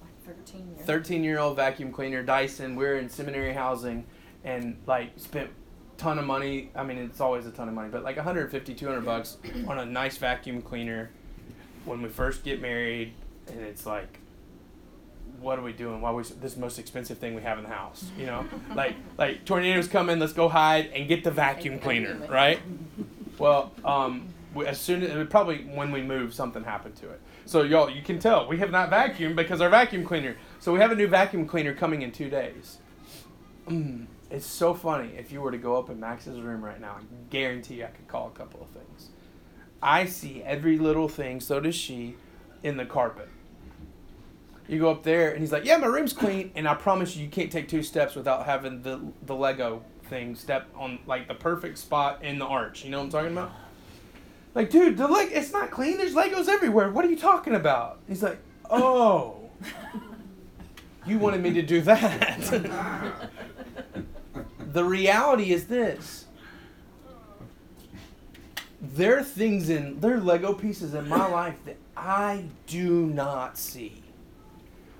Like 0.00 0.36
13 0.36 0.74
years. 0.74 0.86
13 0.86 1.24
year 1.24 1.38
old 1.38 1.56
vacuum 1.56 1.92
cleaner 1.92 2.22
Dyson. 2.22 2.76
We 2.76 2.86
are 2.86 2.96
in 2.96 3.08
seminary 3.10 3.52
housing 3.52 4.06
and 4.44 4.76
like 4.86 5.10
spent 5.16 5.50
ton 5.98 6.18
of 6.18 6.24
money. 6.24 6.70
I 6.74 6.84
mean, 6.84 6.96
it's 6.98 7.20
always 7.20 7.44
a 7.46 7.50
ton 7.50 7.68
of 7.68 7.74
money, 7.74 7.90
but 7.90 8.04
like 8.04 8.16
150, 8.16 8.74
200 8.74 9.04
bucks 9.04 9.36
on 9.66 9.78
a 9.78 9.84
nice 9.84 10.16
vacuum 10.16 10.62
cleaner 10.62 11.10
when 11.84 12.00
we 12.00 12.08
first 12.08 12.42
get 12.44 12.62
married. 12.62 13.12
And 13.48 13.60
it's 13.60 13.84
like, 13.84 14.18
what 15.40 15.58
are 15.58 15.62
we 15.62 15.72
doing? 15.72 16.00
Why 16.00 16.10
we 16.12 16.22
this 16.40 16.56
most 16.56 16.78
expensive 16.78 17.18
thing 17.18 17.34
we 17.34 17.42
have 17.42 17.58
in 17.58 17.64
the 17.64 17.70
house? 17.70 18.06
You 18.18 18.26
know, 18.26 18.46
like 18.74 18.94
like 19.18 19.44
tornadoes 19.44 19.88
come 19.88 20.08
in, 20.08 20.18
let's 20.18 20.32
go 20.32 20.48
hide 20.48 20.86
and 20.86 21.06
get 21.06 21.22
the 21.24 21.30
vacuum 21.30 21.78
cleaner, 21.78 22.16
right? 22.28 22.60
Well, 23.38 23.72
um, 23.84 24.28
as 24.62 24.80
soon 24.80 25.02
as 25.02 25.28
probably 25.28 25.64
when 25.64 25.90
we 25.90 26.02
move, 26.02 26.34
something 26.34 26.64
happened 26.64 26.96
to 26.96 27.10
it. 27.10 27.20
So 27.46 27.62
y'all, 27.62 27.90
you 27.90 28.02
can 28.02 28.18
tell 28.18 28.46
we 28.48 28.58
have 28.58 28.70
not 28.70 28.90
vacuumed 28.90 29.36
because 29.36 29.60
our 29.60 29.68
vacuum 29.68 30.04
cleaner. 30.04 30.36
So 30.60 30.72
we 30.72 30.80
have 30.80 30.92
a 30.92 30.94
new 30.94 31.06
vacuum 31.06 31.46
cleaner 31.46 31.74
coming 31.74 32.02
in 32.02 32.12
two 32.12 32.28
days. 32.28 32.78
Mm, 33.68 34.06
it's 34.30 34.46
so 34.46 34.74
funny. 34.74 35.14
If 35.16 35.32
you 35.32 35.40
were 35.40 35.50
to 35.50 35.58
go 35.58 35.76
up 35.76 35.90
in 35.90 36.00
Max's 36.00 36.40
room 36.40 36.64
right 36.64 36.80
now, 36.80 36.96
I 36.98 37.02
guarantee 37.30 37.84
I 37.84 37.88
could 37.88 38.08
call 38.08 38.28
a 38.28 38.38
couple 38.38 38.62
of 38.62 38.68
things. 38.68 39.10
I 39.82 40.06
see 40.06 40.42
every 40.42 40.78
little 40.78 41.08
thing. 41.08 41.40
So 41.40 41.60
does 41.60 41.74
she, 41.74 42.16
in 42.62 42.76
the 42.76 42.84
carpet. 42.84 43.28
You 44.66 44.78
go 44.78 44.90
up 44.90 45.02
there 45.02 45.30
and 45.30 45.40
he's 45.40 45.50
like, 45.50 45.64
"Yeah, 45.64 45.78
my 45.78 45.86
room's 45.86 46.12
clean," 46.12 46.52
and 46.54 46.68
I 46.68 46.74
promise 46.74 47.16
you, 47.16 47.24
you 47.24 47.30
can't 47.30 47.50
take 47.50 47.68
two 47.68 47.82
steps 47.82 48.14
without 48.14 48.44
having 48.44 48.82
the 48.82 49.00
the 49.24 49.34
Lego 49.34 49.82
thing 50.04 50.34
step 50.34 50.68
on 50.74 50.98
like 51.06 51.28
the 51.28 51.34
perfect 51.34 51.78
spot 51.78 52.22
in 52.22 52.38
the 52.38 52.44
arch. 52.44 52.84
You 52.84 52.90
know 52.90 52.98
what 52.98 53.04
I'm 53.04 53.10
talking 53.10 53.32
about? 53.32 53.52
Like, 54.54 54.70
dude, 54.70 54.96
the 54.96 55.06
leg 55.06 55.28
it's 55.32 55.52
not 55.52 55.70
clean. 55.70 55.98
There's 55.98 56.14
Legos 56.14 56.48
everywhere. 56.48 56.90
What 56.90 57.04
are 57.04 57.10
you 57.10 57.18
talking 57.18 57.54
about? 57.54 58.00
He's 58.08 58.22
like, 58.22 58.38
"Oh, 58.70 59.50
you 61.06 61.18
wanted 61.18 61.42
me 61.42 61.52
to 61.54 61.62
do 61.62 61.80
that." 61.82 62.40
the 64.72 64.84
reality 64.84 65.52
is 65.52 65.66
this. 65.66 66.24
There 68.80 69.18
are 69.18 69.24
things 69.24 69.68
in 69.68 70.00
there 70.00 70.14
are 70.14 70.20
Lego 70.20 70.54
pieces 70.54 70.94
in 70.94 71.08
my 71.08 71.26
life 71.28 71.56
that 71.66 71.76
I 71.96 72.44
do 72.66 73.06
not 73.06 73.58
see 73.58 74.02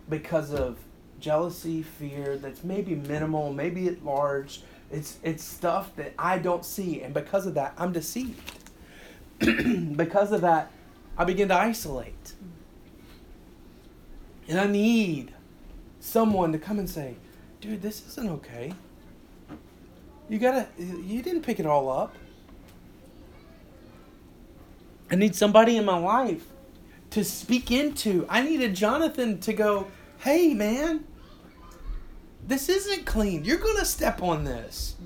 because 0.08 0.52
of 0.52 0.78
jealousy, 1.20 1.82
fear 1.82 2.36
that's 2.36 2.64
maybe 2.64 2.94
minimal, 2.94 3.52
maybe 3.52 3.88
at 3.88 4.04
large. 4.04 4.62
It's 4.90 5.18
it's 5.22 5.44
stuff 5.44 5.94
that 5.96 6.14
I 6.18 6.38
don't 6.38 6.64
see, 6.64 7.02
and 7.02 7.12
because 7.12 7.46
of 7.46 7.54
that, 7.54 7.74
I'm 7.76 7.92
deceived. 7.92 8.40
because 9.96 10.32
of 10.32 10.40
that, 10.40 10.70
I 11.16 11.24
begin 11.24 11.48
to 11.48 11.54
isolate. 11.54 12.34
And 14.48 14.58
I 14.58 14.66
need 14.66 15.34
someone 16.00 16.52
to 16.52 16.58
come 16.58 16.78
and 16.78 16.88
say, 16.88 17.16
dude, 17.60 17.82
this 17.82 18.06
isn't 18.08 18.30
okay. 18.30 18.72
You 20.28 20.38
gotta 20.38 20.68
you 20.78 21.22
didn't 21.22 21.42
pick 21.42 21.58
it 21.58 21.66
all 21.66 21.88
up. 21.90 22.14
I 25.10 25.16
need 25.16 25.34
somebody 25.34 25.76
in 25.76 25.84
my 25.84 25.98
life 25.98 26.44
to 27.10 27.24
speak 27.24 27.70
into. 27.70 28.26
I 28.28 28.42
needed 28.42 28.74
Jonathan 28.74 29.40
to 29.40 29.52
go, 29.52 29.88
hey 30.18 30.52
man, 30.52 31.04
this 32.46 32.68
isn't 32.68 33.06
clean. 33.06 33.44
You're 33.44 33.58
gonna 33.58 33.84
step 33.84 34.22
on 34.22 34.44
this. 34.44 34.96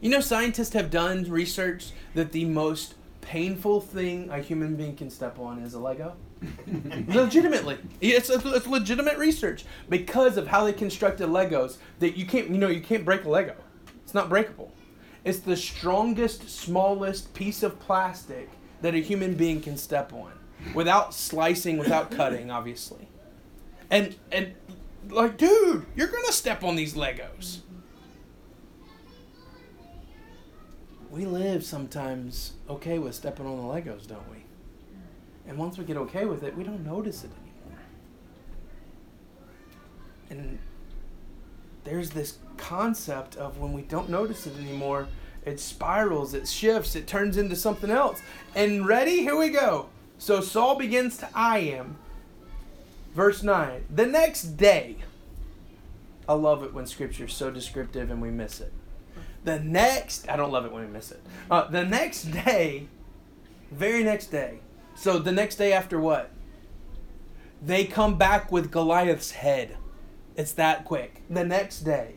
You 0.00 0.08
know, 0.10 0.20
scientists 0.20 0.72
have 0.72 0.90
done 0.90 1.24
research 1.24 1.90
that 2.14 2.32
the 2.32 2.46
most 2.46 2.94
painful 3.20 3.80
thing 3.80 4.28
a 4.30 4.38
human 4.40 4.76
being 4.76 4.96
can 4.96 5.10
step 5.10 5.38
on 5.38 5.58
is 5.60 5.74
a 5.74 5.78
Lego. 5.78 6.16
Legitimately, 7.08 7.78
it's, 8.00 8.30
it's 8.30 8.66
legitimate 8.66 9.18
research 9.18 9.64
because 9.88 10.36
of 10.36 10.46
how 10.46 10.64
they 10.64 10.72
constructed 10.72 11.28
Legos. 11.28 11.78
That 11.98 12.16
you 12.16 12.26
can't, 12.26 12.48
you 12.48 12.58
know, 12.58 12.68
you 12.68 12.80
can't 12.80 13.04
break 13.04 13.24
a 13.24 13.28
Lego. 13.28 13.54
It's 14.02 14.14
not 14.14 14.28
breakable. 14.28 14.72
It's 15.24 15.40
the 15.40 15.56
strongest, 15.56 16.48
smallest 16.48 17.34
piece 17.34 17.62
of 17.62 17.78
plastic 17.78 18.48
that 18.80 18.94
a 18.94 18.98
human 18.98 19.34
being 19.34 19.60
can 19.60 19.76
step 19.76 20.12
on, 20.12 20.32
without 20.74 21.14
slicing, 21.14 21.76
without 21.76 22.10
cutting, 22.16 22.50
obviously. 22.50 23.08
And 23.90 24.16
and 24.32 24.54
like, 25.08 25.36
dude, 25.36 25.84
you're 25.94 26.08
gonna 26.08 26.32
step 26.32 26.64
on 26.64 26.76
these 26.76 26.94
Legos. 26.94 27.58
We 31.10 31.24
live 31.24 31.64
sometimes 31.64 32.52
okay 32.68 32.98
with 32.98 33.14
stepping 33.14 33.46
on 33.46 33.56
the 33.56 33.62
Legos, 33.62 34.06
don't 34.06 34.30
we? 34.30 34.44
And 35.46 35.58
once 35.58 35.76
we 35.76 35.84
get 35.84 35.96
okay 35.96 36.24
with 36.24 36.44
it, 36.44 36.56
we 36.56 36.62
don't 36.62 36.84
notice 36.84 37.24
it 37.24 37.30
anymore. 37.42 37.80
And 40.30 40.58
there's 41.82 42.10
this 42.10 42.38
concept 42.56 43.36
of 43.36 43.58
when 43.58 43.72
we 43.72 43.82
don't 43.82 44.08
notice 44.08 44.46
it 44.46 44.56
anymore, 44.56 45.08
it 45.44 45.58
spirals, 45.58 46.34
it 46.34 46.46
shifts, 46.46 46.94
it 46.94 47.06
turns 47.06 47.36
into 47.36 47.56
something 47.56 47.90
else. 47.90 48.20
And 48.54 48.86
ready? 48.86 49.22
Here 49.22 49.36
we 49.36 49.48
go. 49.48 49.88
So 50.18 50.40
Saul 50.40 50.76
begins 50.76 51.16
to 51.18 51.28
eye 51.34 51.62
him. 51.62 51.96
Verse 53.14 53.42
9. 53.42 53.86
The 53.90 54.06
next 54.06 54.56
day. 54.56 54.96
I 56.28 56.34
love 56.34 56.62
it 56.62 56.72
when 56.72 56.86
scripture's 56.86 57.34
so 57.34 57.50
descriptive 57.50 58.10
and 58.10 58.22
we 58.22 58.30
miss 58.30 58.60
it. 58.60 58.72
The 59.44 59.58
next, 59.58 60.28
I 60.28 60.36
don't 60.36 60.52
love 60.52 60.64
it 60.64 60.72
when 60.72 60.84
we 60.84 60.90
miss 60.90 61.10
it. 61.10 61.22
Uh, 61.50 61.68
the 61.68 61.84
next 61.84 62.24
day, 62.24 62.88
very 63.70 64.04
next 64.04 64.26
day. 64.26 64.60
So 64.94 65.18
the 65.18 65.32
next 65.32 65.56
day 65.56 65.72
after 65.72 65.98
what? 65.98 66.30
They 67.62 67.84
come 67.84 68.16
back 68.18 68.50
with 68.50 68.70
Goliath's 68.70 69.32
head. 69.32 69.76
It's 70.36 70.52
that 70.52 70.84
quick. 70.84 71.22
The 71.28 71.44
next 71.44 71.80
day, 71.80 72.14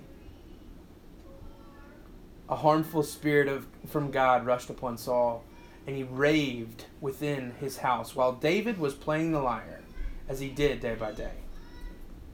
a 2.49 2.55
harmful 2.55 3.03
spirit 3.03 3.47
of 3.47 3.67
from 3.87 4.11
God 4.11 4.45
rushed 4.45 4.69
upon 4.69 4.97
Saul, 4.97 5.43
and 5.87 5.95
he 5.95 6.03
raved 6.03 6.85
within 7.01 7.53
his 7.59 7.77
house 7.77 8.15
while 8.15 8.33
David 8.33 8.77
was 8.77 8.93
playing 8.93 9.31
the 9.31 9.41
lyre, 9.41 9.81
as 10.27 10.39
he 10.39 10.49
did 10.49 10.79
day 10.79 10.95
by 10.95 11.11
day. 11.11 11.35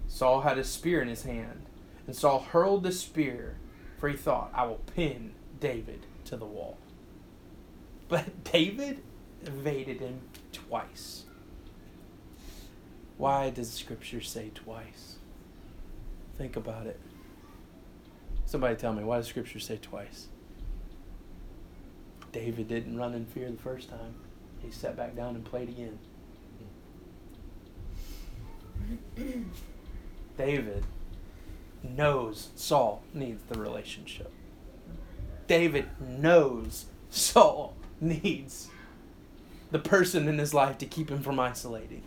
Saul 0.07 0.41
had 0.41 0.57
a 0.57 0.63
spear 0.63 1.01
in 1.01 1.07
his 1.07 1.23
hand, 1.23 1.65
and 2.05 2.15
Saul 2.15 2.39
hurled 2.39 2.83
the 2.83 2.91
spear, 2.91 3.57
for 3.99 4.09
he 4.09 4.15
thought, 4.15 4.51
I 4.53 4.65
will 4.65 4.81
pin 4.95 5.31
David 5.59 6.05
to 6.25 6.37
the 6.37 6.45
wall. 6.45 6.77
But 8.07 8.43
David 8.51 9.03
evaded 9.45 9.99
him 9.99 10.21
twice. 10.51 11.25
Why 13.17 13.49
does 13.49 13.71
Scripture 13.71 14.21
say 14.21 14.51
twice? 14.55 15.17
Think 16.37 16.55
about 16.55 16.87
it. 16.87 16.99
Somebody 18.45 18.75
tell 18.77 18.93
me, 18.93 19.03
why 19.03 19.17
does 19.17 19.27
Scripture 19.27 19.59
say 19.59 19.77
twice? 19.77 20.27
David 22.31 22.67
didn't 22.67 22.97
run 22.97 23.13
in 23.13 23.25
fear 23.25 23.51
the 23.51 23.57
first 23.57 23.89
time. 23.89 24.15
He 24.61 24.71
sat 24.71 24.95
back 24.95 25.15
down 25.15 25.35
and 25.35 25.43
played 25.43 25.69
again. 25.69 25.99
Mm-hmm. 29.17 29.43
David 30.37 30.85
knows 31.83 32.49
Saul 32.55 33.03
needs 33.13 33.43
the 33.43 33.59
relationship. 33.59 34.31
David 35.47 35.87
knows 35.99 36.85
Saul 37.09 37.75
needs 37.99 38.69
the 39.71 39.79
person 39.79 40.27
in 40.27 40.37
his 40.37 40.53
life 40.53 40.77
to 40.79 40.85
keep 40.85 41.09
him 41.09 41.21
from 41.21 41.39
isolating. 41.39 42.03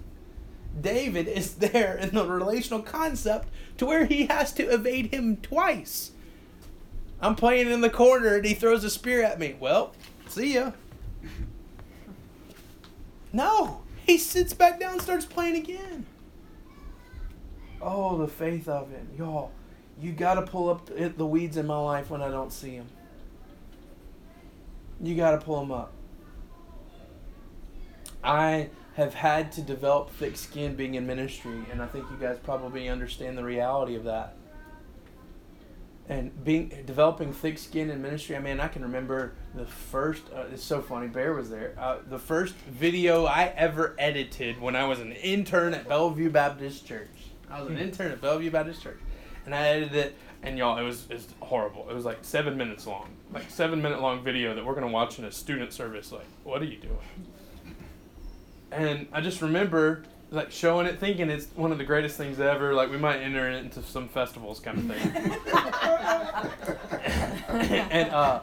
David 0.81 1.29
is 1.29 1.57
there 1.57 1.97
in 1.97 2.15
the 2.15 2.27
relational 2.27 2.83
concept 2.83 3.49
to 3.79 3.87
where 3.87 4.07
he 4.07 4.27
has 4.27 4.53
to 4.55 4.63
evade 4.63 5.13
him 5.13 5.37
twice. 5.37 6.13
I'm 7.21 7.37
playing 7.37 7.71
in 7.71 7.83
the 7.83 7.91
corner 7.91 8.37
and 8.37 8.45
he 8.45 8.55
throws 8.55 8.85
a 8.85 8.91
spear 8.91 9.23
at 9.23 9.39
me. 9.39 9.57
Well, 9.61 9.95
see 10.29 10.55
ya. 10.55 10.73
No, 13.33 13.83
he 14.07 14.19
sits 14.19 14.53
back 14.53 14.81
down 14.81 14.93
and 14.93 15.03
starts 15.03 15.25
playing 15.25 15.57
again. 15.57 16.07
Oh, 17.81 18.19
the 18.19 18.29
faith 18.29 18.69
of 18.69 18.93
it. 18.93 19.05
Y'all, 19.17 19.51
you 20.03 20.13
got 20.13 20.35
to 20.35 20.43
pull 20.43 20.69
up 20.69 20.87
the 20.87 21.27
weeds 21.27 21.57
in 21.57 21.67
my 21.67 21.79
life 21.79 22.11
when 22.11 22.23
I 22.23 22.29
don't 22.29 22.53
see 22.53 22.77
them. 22.77 22.89
You 25.01 25.15
got 25.15 25.33
to 25.33 25.39
pull 25.39 25.61
them 25.61 25.73
up. 25.73 25.93
I 28.23 28.71
have 28.95 29.15
had 29.15 29.53
to 29.53 29.63
develop 29.63 30.11
thick 30.11 30.37
skin 30.37 30.75
being 30.75 30.95
in 30.95 31.07
ministry, 31.07 31.65
and 31.71 31.81
I 31.81 31.87
think 31.87 32.07
you 32.11 32.17
guys 32.21 32.39
probably 32.43 32.89
understand 32.89 33.39
the 33.39 33.45
reality 33.45 33.95
of 33.95 34.05
that. 34.05 34.37
And 36.09 36.45
being 36.45 36.73
developing 36.85 37.33
thick 37.33 37.59
skin 37.59 37.89
in 37.89 38.03
ministry, 38.03 38.37
I 38.37 38.41
mean, 38.41 38.61
I 38.61 38.69
can 38.69 38.83
remember 38.83 39.35
the 39.55 39.65
first. 39.65 40.25
Uh, 40.35 40.45
it's 40.53 40.65
so 40.65 40.83
funny. 40.83 41.07
Bear 41.07 41.33
was 41.33 41.49
there. 41.49 41.75
Uh, 41.79 41.99
the 42.09 42.19
first 42.19 42.55
video 42.55 43.25
I 43.25 43.53
ever 43.57 43.95
edited 43.99 44.61
when 44.61 44.75
I 44.75 44.85
was 44.85 44.99
an 44.99 45.13
intern 45.13 45.75
at 45.75 45.89
Bellevue 45.89 46.29
Baptist 46.29 46.87
Church. 46.87 47.09
I 47.49 47.61
was 47.61 47.71
an 47.71 47.79
intern 47.79 48.11
at 48.11 48.21
Bellevue 48.21 48.51
Baptist 48.51 48.83
Church, 48.83 48.99
and 49.45 49.55
I 49.55 49.69
edited 49.69 49.95
it. 49.95 50.17
And 50.45 50.59
y'all, 50.59 50.77
it 50.77 50.83
was 50.83 51.07
it's 51.09 51.29
horrible. 51.41 51.89
It 51.89 51.95
was 51.95 52.05
like 52.05 52.19
seven 52.23 52.57
minutes 52.57 52.87
long, 52.87 53.11
like 53.33 53.49
seven 53.49 53.81
minute 53.81 54.01
long 54.01 54.25
video 54.25 54.55
that 54.55 54.65
we're 54.65 54.75
gonna 54.75 54.89
watch 54.89 55.19
in 55.19 55.25
a 55.25 55.31
student 55.31 55.73
service. 55.73 56.11
Like, 56.11 56.27
what 56.43 56.61
are 56.61 56.67
you 56.67 56.79
doing? 56.79 56.99
And 58.73 59.07
I 59.13 59.21
just 59.21 59.41
remember 59.41 60.03
like 60.33 60.51
showing 60.51 60.87
it, 60.87 60.99
thinking 60.99 61.31
it's 61.31 61.47
one 61.55 61.71
of 61.71 61.79
the 61.79 61.85
greatest 61.85 62.17
things 62.17 62.41
ever. 62.41 62.75
Like 62.75 62.91
we 62.91 62.97
might 62.97 63.19
enter 63.19 63.49
it 63.49 63.65
into 63.65 63.83
some 63.83 64.09
festivals 64.09 64.59
kind 64.59 64.79
of 64.79 64.97
thing. 64.97 65.37
and 67.93 68.11
uh, 68.11 68.41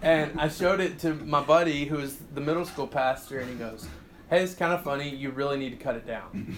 and 0.00 0.40
I 0.40 0.48
showed 0.48 0.80
it 0.80 0.98
to 1.00 1.14
my 1.14 1.42
buddy 1.42 1.84
who 1.84 1.98
is 1.98 2.16
the 2.34 2.40
middle 2.40 2.64
school 2.64 2.86
pastor, 2.86 3.40
and 3.40 3.50
he 3.50 3.56
goes, 3.56 3.86
"Hey, 4.30 4.42
it's 4.42 4.54
kind 4.54 4.72
of 4.72 4.82
funny. 4.82 5.14
You 5.14 5.30
really 5.30 5.58
need 5.58 5.70
to 5.70 5.76
cut 5.76 5.96
it 5.96 6.06
down." 6.06 6.56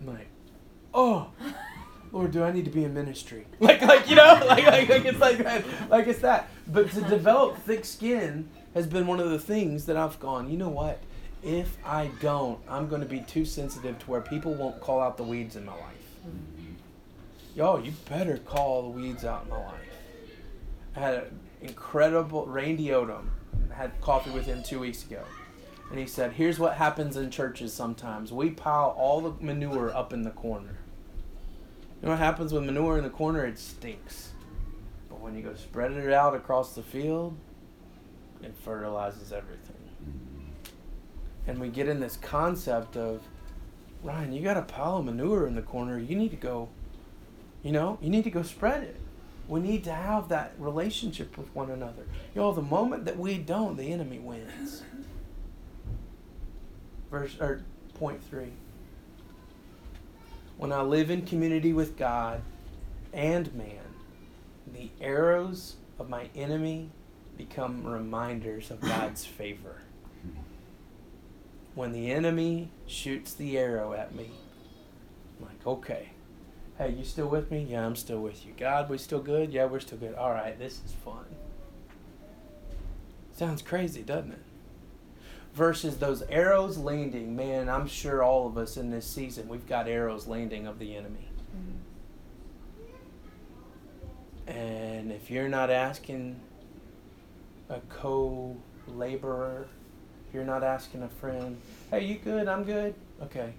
I'm 0.00 0.06
like, 0.06 0.28
"Oh." 0.92 1.30
Lord, 2.12 2.32
do 2.32 2.42
I 2.42 2.52
need 2.52 2.64
to 2.64 2.70
be 2.70 2.84
in 2.84 2.94
ministry? 2.94 3.46
Like, 3.60 3.82
like 3.82 4.08
you 4.08 4.16
know, 4.16 4.40
like, 4.46 4.64
like, 4.64 4.88
like 4.88 5.04
it's 5.04 5.18
like 5.18 5.38
that, 5.38 5.64
like 5.90 6.06
it's 6.06 6.20
that. 6.20 6.48
But 6.66 6.90
to 6.92 7.00
develop 7.02 7.58
thick 7.58 7.84
skin 7.84 8.48
has 8.74 8.86
been 8.86 9.06
one 9.06 9.20
of 9.20 9.30
the 9.30 9.38
things 9.38 9.86
that 9.86 9.96
I've 9.96 10.18
gone. 10.20 10.50
You 10.50 10.56
know 10.56 10.68
what? 10.68 11.00
if 11.42 11.76
I 11.84 12.10
don't, 12.20 12.58
I'm 12.68 12.88
going 12.88 13.00
to 13.00 13.06
be 13.06 13.20
too 13.20 13.44
sensitive 13.44 13.98
to 14.00 14.10
where 14.10 14.20
people 14.20 14.54
won't 14.54 14.80
call 14.80 15.00
out 15.00 15.16
the 15.16 15.22
weeds 15.22 15.56
in 15.56 15.64
my 15.64 15.72
life. 15.72 15.82
Yo, 17.54 17.78
you 17.78 17.92
better 18.08 18.38
call 18.38 18.82
the 18.82 18.88
weeds 18.88 19.24
out 19.24 19.44
in 19.44 19.50
my 19.50 19.58
life. 19.58 19.74
I 20.96 21.00
had 21.00 21.14
an 21.14 21.40
incredible 21.62 22.46
Randy 22.46 22.88
Odom. 22.88 23.26
had 23.72 24.00
coffee 24.00 24.30
with 24.30 24.46
him 24.46 24.62
two 24.62 24.80
weeks 24.80 25.04
ago. 25.04 25.22
And 25.90 25.98
he 25.98 26.06
said, 26.06 26.32
Here's 26.32 26.58
what 26.58 26.74
happens 26.74 27.16
in 27.16 27.30
churches 27.30 27.72
sometimes. 27.72 28.32
We 28.32 28.50
pile 28.50 28.94
all 28.98 29.20
the 29.20 29.44
manure 29.44 29.94
up 29.94 30.12
in 30.12 30.22
the 30.22 30.30
corner. 30.30 30.77
You 32.00 32.06
know 32.06 32.10
what 32.10 32.18
happens 32.18 32.52
with 32.52 32.64
manure 32.64 32.98
in 32.98 33.04
the 33.04 33.10
corner? 33.10 33.44
It 33.44 33.58
stinks. 33.58 34.32
But 35.08 35.20
when 35.20 35.34
you 35.36 35.42
go 35.42 35.54
spread 35.54 35.92
it 35.92 36.12
out 36.12 36.34
across 36.34 36.74
the 36.74 36.82
field, 36.82 37.36
it 38.42 38.54
fertilizes 38.64 39.32
everything 39.32 39.78
and 41.48 41.58
we 41.58 41.68
get 41.68 41.88
in 41.88 41.98
this 41.98 42.16
concept 42.16 42.96
of 42.96 43.22
Ryan, 44.02 44.32
you 44.32 44.42
got 44.42 44.56
a 44.56 44.62
pile 44.62 44.98
of 44.98 45.06
manure 45.06 45.46
in 45.46 45.56
the 45.56 45.62
corner. 45.62 45.98
You 45.98 46.14
need 46.14 46.30
to 46.30 46.36
go, 46.36 46.68
you 47.62 47.72
know, 47.72 47.98
you 48.00 48.10
need 48.10 48.24
to 48.24 48.30
go 48.30 48.42
spread 48.42 48.84
it. 48.84 48.96
We 49.48 49.60
need 49.60 49.82
to 49.84 49.92
have 49.92 50.28
that 50.28 50.52
relationship 50.58 51.36
with 51.38 51.52
one 51.54 51.70
another. 51.70 52.06
You 52.34 52.42
know, 52.42 52.52
the 52.52 52.62
moment 52.62 53.06
that 53.06 53.18
we 53.18 53.38
don't, 53.38 53.76
the 53.76 53.92
enemy 53.92 54.18
wins. 54.18 54.82
Verse 57.10 57.34
or 57.40 57.62
point 57.94 58.22
three. 58.28 58.52
When 60.58 60.72
I 60.72 60.82
live 60.82 61.10
in 61.10 61.22
community 61.22 61.72
with 61.72 61.96
God 61.96 62.42
and 63.14 63.52
man, 63.54 63.80
the 64.70 64.90
arrows 65.00 65.76
of 65.98 66.10
my 66.10 66.28
enemy 66.36 66.90
become 67.38 67.84
reminders 67.84 68.70
of 68.70 68.80
God's 68.80 69.24
favor 69.24 69.76
when 71.78 71.92
the 71.92 72.10
enemy 72.10 72.68
shoots 72.88 73.34
the 73.34 73.56
arrow 73.56 73.92
at 73.92 74.12
me, 74.12 74.28
I'm 75.38 75.46
like, 75.46 75.64
okay. 75.64 76.08
Hey, 76.76 76.90
you 76.90 77.04
still 77.04 77.28
with 77.28 77.52
me? 77.52 77.68
Yeah, 77.70 77.86
I'm 77.86 77.94
still 77.94 78.20
with 78.20 78.44
you. 78.44 78.52
God, 78.58 78.90
we 78.90 78.98
still 78.98 79.20
good? 79.20 79.52
Yeah, 79.52 79.66
we're 79.66 79.78
still 79.78 79.96
good. 79.96 80.16
All 80.16 80.32
right, 80.32 80.58
this 80.58 80.80
is 80.84 80.92
fun. 81.04 81.24
Sounds 83.36 83.62
crazy, 83.62 84.02
doesn't 84.02 84.32
it? 84.32 84.42
Versus 85.58 85.96
those 85.96 86.22
arrows 86.22 86.78
landing. 86.78 87.34
Man, 87.34 87.68
I'm 87.68 87.88
sure 87.88 88.22
all 88.22 88.46
of 88.46 88.56
us 88.56 88.76
in 88.76 88.90
this 88.90 89.06
season, 89.06 89.48
we've 89.48 89.66
got 89.66 89.88
arrows 89.88 90.28
landing 90.28 90.68
of 90.68 90.78
the 90.78 90.94
enemy. 90.94 91.28
Mm-hmm. 94.46 94.56
And 94.56 95.10
if 95.10 95.30
you're 95.30 95.48
not 95.48 95.70
asking 95.70 96.38
a 97.68 97.80
co 97.90 98.56
laborer 98.86 99.66
you're 100.32 100.44
not 100.44 100.62
asking 100.62 101.02
a 101.02 101.08
friend, 101.08 101.60
hey, 101.90 102.04
you 102.04 102.16
good? 102.16 102.48
I'm 102.48 102.64
good. 102.64 102.94
Okay. 103.22 103.52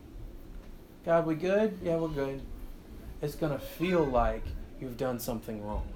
God, 1.06 1.26
we 1.26 1.36
good? 1.36 1.80
Yeah, 1.82 1.96
we're 1.96 2.10
good. 2.10 2.42
It's 3.22 3.36
going 3.36 3.52
to 3.52 3.60
feel 3.60 4.04
like 4.04 4.44
you've 4.80 4.98
done 4.98 5.20
something 5.20 5.66
wrong. 5.66 5.88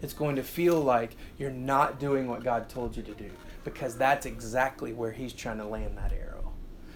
It's 0.00 0.12
going 0.12 0.36
to 0.36 0.42
feel 0.42 0.80
like 0.80 1.16
you're 1.38 1.50
not 1.50 2.00
doing 2.00 2.26
what 2.26 2.42
God 2.42 2.68
told 2.68 2.96
you 2.96 3.02
to 3.02 3.14
do 3.14 3.30
because 3.64 3.96
that's 3.96 4.26
exactly 4.26 4.92
where 4.92 5.12
He's 5.12 5.32
trying 5.32 5.58
to 5.58 5.66
land 5.66 5.96
that 5.98 6.12
arrow. 6.12 6.52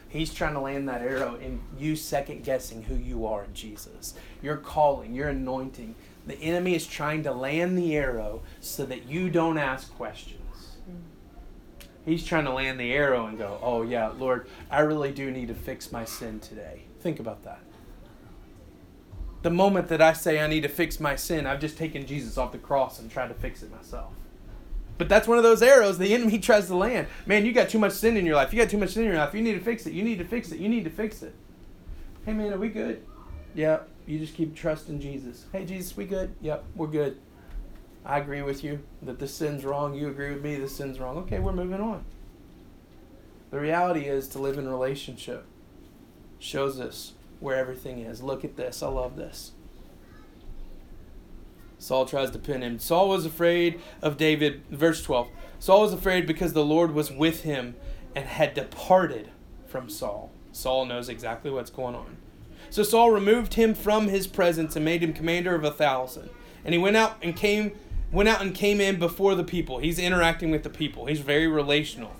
He's 0.08 0.32
trying 0.32 0.54
to 0.54 0.60
land 0.60 0.88
that 0.88 1.02
arrow 1.02 1.34
in 1.36 1.60
you 1.78 1.96
second 1.96 2.44
guessing 2.44 2.84
who 2.84 2.94
you 2.94 3.26
are 3.26 3.44
in 3.44 3.54
Jesus. 3.54 4.14
Your 4.40 4.56
calling, 4.56 5.14
your 5.14 5.28
anointing. 5.28 5.94
The 6.26 6.38
enemy 6.40 6.74
is 6.74 6.86
trying 6.86 7.22
to 7.24 7.32
land 7.32 7.76
the 7.76 7.96
arrow 7.96 8.42
so 8.60 8.86
that 8.86 9.06
you 9.06 9.28
don't 9.30 9.58
ask 9.58 9.94
questions. 9.96 10.76
He's 12.04 12.24
trying 12.24 12.44
to 12.44 12.52
land 12.52 12.78
the 12.78 12.92
arrow 12.92 13.26
and 13.26 13.36
go, 13.36 13.58
oh, 13.60 13.82
yeah, 13.82 14.08
Lord, 14.08 14.48
I 14.70 14.80
really 14.80 15.10
do 15.10 15.30
need 15.30 15.48
to 15.48 15.54
fix 15.54 15.90
my 15.90 16.04
sin 16.04 16.38
today. 16.38 16.84
Think 17.00 17.18
about 17.18 17.42
that. 17.42 17.60
The 19.42 19.50
moment 19.50 19.88
that 19.88 20.00
I 20.00 20.12
say 20.12 20.40
I 20.40 20.46
need 20.46 20.62
to 20.62 20.68
fix 20.68 21.00
my 21.00 21.16
sin, 21.16 21.46
I've 21.46 21.60
just 21.60 21.76
taken 21.76 22.06
Jesus 22.06 22.38
off 22.38 22.52
the 22.52 22.58
cross 22.58 23.00
and 23.00 23.10
tried 23.10 23.28
to 23.28 23.34
fix 23.34 23.62
it 23.62 23.72
myself. 23.72 24.12
But 24.98 25.08
that's 25.08 25.28
one 25.28 25.38
of 25.38 25.44
those 25.44 25.62
arrows 25.62 25.98
the 25.98 26.14
enemy 26.14 26.38
tries 26.40 26.66
to 26.68 26.76
land. 26.76 27.08
Man, 27.26 27.44
you 27.44 27.52
got 27.52 27.68
too 27.68 27.78
much 27.78 27.92
sin 27.92 28.16
in 28.16 28.24
your 28.24 28.36
life. 28.36 28.52
You 28.52 28.60
got 28.60 28.70
too 28.70 28.78
much 28.78 28.90
sin 28.90 29.02
in 29.02 29.10
your 29.10 29.18
life. 29.18 29.34
You 29.34 29.42
need 29.42 29.54
to 29.54 29.60
fix 29.60 29.86
it. 29.86 29.92
You 29.92 30.02
need 30.02 30.18
to 30.18 30.24
fix 30.24 30.52
it. 30.52 30.58
You 30.58 30.68
need 30.68 30.84
to 30.84 30.90
fix 30.90 31.22
it. 31.22 31.34
Hey 32.24 32.32
man, 32.32 32.52
are 32.52 32.58
we 32.58 32.68
good? 32.68 33.02
Yeah. 33.54 33.80
You 34.06 34.18
just 34.20 34.34
keep 34.34 34.54
trusting 34.54 35.00
Jesus. 35.00 35.46
Hey 35.52 35.64
Jesus, 35.64 35.96
we 35.96 36.04
good? 36.04 36.34
Yep, 36.40 36.64
we're 36.76 36.86
good. 36.86 37.18
I 38.04 38.18
agree 38.18 38.42
with 38.42 38.62
you 38.62 38.80
that 39.02 39.18
this 39.18 39.34
sin's 39.34 39.64
wrong. 39.64 39.94
You 39.94 40.08
agree 40.08 40.32
with 40.32 40.42
me 40.42 40.54
this 40.54 40.76
sin's 40.76 41.00
wrong. 41.00 41.16
Okay, 41.18 41.40
we're 41.40 41.52
moving 41.52 41.80
on. 41.80 42.04
The 43.50 43.58
reality 43.58 44.04
is 44.04 44.28
to 44.28 44.38
live 44.38 44.58
in 44.58 44.68
relationship 44.68 45.44
shows 46.38 46.78
us 46.78 47.14
where 47.40 47.56
everything 47.56 47.98
is. 47.98 48.22
Look 48.22 48.44
at 48.44 48.56
this. 48.56 48.82
I 48.82 48.88
love 48.88 49.16
this. 49.16 49.52
Saul 51.78 52.06
tries 52.06 52.30
to 52.30 52.38
pin 52.38 52.62
him. 52.62 52.78
Saul 52.78 53.08
was 53.08 53.26
afraid 53.26 53.80
of 54.02 54.16
David. 54.16 54.62
Verse 54.70 55.02
12. 55.02 55.28
Saul 55.58 55.82
was 55.82 55.92
afraid 55.92 56.26
because 56.26 56.52
the 56.52 56.64
Lord 56.64 56.92
was 56.92 57.10
with 57.10 57.42
him 57.42 57.74
and 58.14 58.26
had 58.26 58.54
departed 58.54 59.30
from 59.66 59.88
Saul. 59.88 60.30
Saul 60.52 60.86
knows 60.86 61.08
exactly 61.08 61.50
what's 61.50 61.70
going 61.70 61.94
on. 61.94 62.16
So 62.70 62.82
Saul 62.82 63.10
removed 63.10 63.54
him 63.54 63.74
from 63.74 64.08
his 64.08 64.26
presence 64.26 64.74
and 64.74 64.84
made 64.84 65.02
him 65.02 65.12
commander 65.12 65.54
of 65.54 65.64
a 65.64 65.70
thousand. 65.70 66.30
And 66.64 66.74
he 66.74 66.78
went 66.78 66.96
out 66.96 67.16
and 67.22 67.36
came 67.36 67.72
went 68.12 68.28
out 68.28 68.40
and 68.40 68.54
came 68.54 68.80
in 68.80 68.98
before 68.98 69.34
the 69.34 69.44
people. 69.44 69.78
He's 69.78 69.98
interacting 69.98 70.50
with 70.50 70.62
the 70.62 70.70
people. 70.70 71.06
He's 71.06 71.20
very 71.20 71.48
relational. 71.48 72.12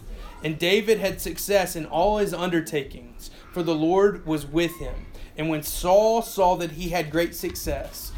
And 0.43 0.59
David 0.59 0.99
had 0.99 1.21
success 1.21 1.77
in 1.77 1.87
all 1.87 2.19
his 2.19 2.35
undertakings, 2.35 3.31
for 3.53 3.63
the 3.63 3.75
Lord 3.75 4.27
was 4.27 4.47
with 4.47 4.77
him. 4.79 5.07
And 5.39 5.49
when 5.49 5.63
Saul 5.63 6.23
saw 6.23 6.57
that 6.57 6.73
he 6.73 6.91
had 6.91 7.11
great 7.11 7.35
success, 7.35 8.13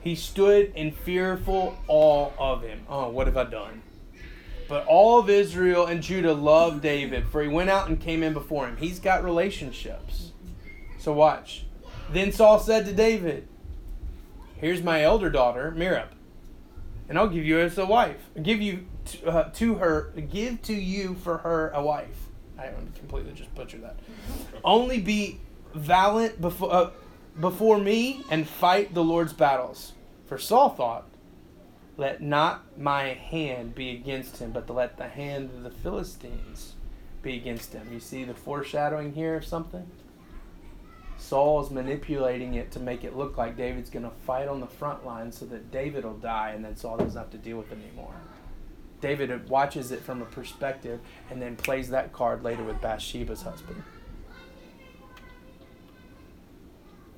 he 0.00 0.14
stood 0.14 0.72
in 0.74 0.92
fearful 0.92 1.76
awe 1.88 2.30
of 2.38 2.62
him. 2.62 2.80
Oh, 2.88 3.08
what 3.08 3.26
have 3.26 3.36
I 3.36 3.44
done? 3.44 3.82
But 4.68 4.86
all 4.86 5.18
of 5.18 5.30
Israel 5.30 5.86
and 5.86 6.02
Judah 6.02 6.34
loved 6.34 6.82
David, 6.82 7.26
for 7.28 7.42
he 7.42 7.48
went 7.48 7.70
out 7.70 7.88
and 7.88 7.98
came 7.98 8.22
in 8.22 8.34
before 8.34 8.68
him. 8.68 8.76
He's 8.76 8.98
got 8.98 9.24
relationships. 9.24 10.32
So 10.98 11.12
watch. 11.12 11.64
Then 12.12 12.32
Saul 12.32 12.58
said 12.58 12.84
to 12.86 12.92
David, 12.92 13.48
Here's 14.56 14.82
my 14.82 15.02
elder 15.02 15.30
daughter, 15.30 15.72
Merab, 15.76 16.08
and 17.08 17.16
I'll 17.16 17.28
give 17.28 17.44
you 17.44 17.58
as 17.60 17.78
a 17.78 17.86
wife. 17.86 18.28
I'll 18.36 18.42
give 18.42 18.60
you 18.60 18.86
to, 19.06 19.26
uh, 19.26 19.50
to 19.50 19.76
her, 19.76 20.12
give 20.30 20.62
to 20.62 20.74
you 20.74 21.14
for 21.14 21.38
her 21.38 21.70
a 21.70 21.82
wife. 21.82 22.26
I 22.58 22.70
completely 22.98 23.32
just 23.32 23.54
butchered 23.54 23.84
that. 23.84 23.96
Only 24.64 25.00
be 25.00 25.40
valiant 25.74 26.40
before, 26.40 26.74
uh, 26.74 26.90
before 27.40 27.78
me 27.78 28.22
and 28.30 28.48
fight 28.48 28.94
the 28.94 29.04
Lord's 29.04 29.32
battles. 29.32 29.92
For 30.26 30.38
Saul 30.38 30.70
thought, 30.70 31.08
let 31.96 32.20
not 32.22 32.78
my 32.78 33.08
hand 33.08 33.74
be 33.74 33.90
against 33.90 34.38
him, 34.38 34.52
but 34.52 34.68
let 34.70 34.96
the 34.96 35.08
hand 35.08 35.50
of 35.50 35.62
the 35.62 35.70
Philistines 35.70 36.74
be 37.22 37.36
against 37.36 37.72
him. 37.72 37.88
You 37.92 38.00
see 38.00 38.24
the 38.24 38.34
foreshadowing 38.34 39.14
here 39.14 39.36
of 39.36 39.44
something? 39.44 39.90
Saul 41.16 41.64
is 41.64 41.70
manipulating 41.70 42.54
it 42.54 42.70
to 42.72 42.80
make 42.80 43.02
it 43.02 43.16
look 43.16 43.36
like 43.36 43.56
David's 43.56 43.90
going 43.90 44.04
to 44.04 44.16
fight 44.24 44.46
on 44.46 44.60
the 44.60 44.66
front 44.66 45.04
line 45.04 45.32
so 45.32 45.46
that 45.46 45.72
David 45.72 46.04
will 46.04 46.14
die 46.14 46.50
and 46.50 46.64
then 46.64 46.76
Saul 46.76 46.96
doesn't 46.96 47.18
have 47.18 47.30
to 47.30 47.38
deal 47.38 47.58
with 47.58 47.72
it 47.72 47.78
anymore. 47.84 48.14
David 49.00 49.48
watches 49.48 49.90
it 49.90 50.00
from 50.00 50.22
a 50.22 50.26
perspective 50.26 51.00
and 51.30 51.42
then 51.42 51.56
plays 51.56 51.90
that 51.90 52.12
card 52.12 52.44
later 52.44 52.62
with 52.62 52.80
Bathsheba's 52.80 53.42
husband. 53.42 53.82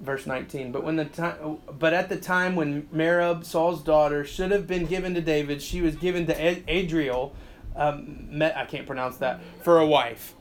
Verse 0.01 0.27
19. 0.27 0.73
But 0.73 0.83
when 0.83 0.97
the 0.97 1.05
time, 1.05 1.59
but 1.79 1.93
at 1.93 2.09
the 2.09 2.17
time 2.17 2.57
when 2.57 2.83
Merab, 2.85 3.45
Saul's 3.45 3.83
daughter, 3.83 4.25
should 4.25 4.51
have 4.51 4.67
been 4.67 4.87
given 4.87 5.15
to 5.15 5.21
David, 5.21 5.61
she 5.61 5.83
was 5.83 5.95
given 5.97 6.27
to 6.27 6.35
Adriel. 6.69 7.35
Um, 7.77 8.43
I 8.43 8.65
can't 8.65 8.87
pronounce 8.87 9.19
that 9.19 9.41
for 9.63 9.79
a 9.79 9.87
wife. 9.87 10.35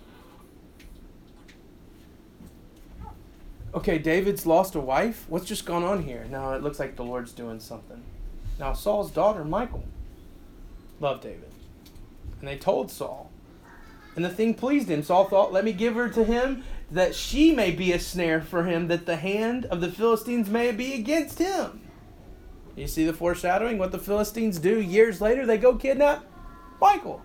Okay, 3.74 4.00
David's 4.00 4.46
lost 4.46 4.74
a 4.76 4.80
wife. 4.80 5.26
What's 5.28 5.46
just 5.46 5.66
gone 5.66 5.84
on 5.84 6.04
here? 6.04 6.26
Now 6.32 6.54
it 6.54 6.64
looks 6.64 6.80
like 6.80 6.96
the 6.96 7.04
Lord's 7.04 7.34
doing 7.34 7.60
something. 7.60 8.02
Now 8.60 8.74
Saul's 8.74 9.12
daughter, 9.12 9.44
Michal 9.44 9.84
loved 11.00 11.24
David. 11.24 11.52
And 12.40 12.48
they 12.48 12.58
told 12.58 12.90
Saul. 12.92 13.30
And 14.16 14.26
the 14.26 14.30
thing 14.30 14.54
pleased 14.54 14.90
him. 14.90 15.04
Saul 15.04 15.26
thought, 15.26 15.54
let 15.54 15.64
me 15.64 15.72
give 15.72 15.96
her 15.96 16.10
to 16.10 16.24
him 16.24 16.64
that 16.92 17.16
she 17.16 17.54
may 17.54 17.72
be 17.72 17.92
a 17.92 18.00
snare 18.00 18.42
for 18.42 18.64
him, 18.64 18.88
that 18.88 19.06
the 19.06 19.18
hand 19.18 19.66
of 19.66 19.82
the 19.82 19.92
Philistines 19.92 20.50
may 20.50 20.72
be 20.72 20.94
against 20.94 21.40
him. 21.40 21.82
You 22.76 22.88
see 22.88 23.06
the 23.06 23.14
foreshadowing? 23.14 23.78
What 23.78 23.92
the 23.92 24.00
Philistines 24.00 24.58
do 24.58 24.80
years 24.80 25.22
later, 25.22 25.46
they 25.46 25.58
go 25.58 25.76
kidnap 25.76 26.24
Michal. 26.82 27.22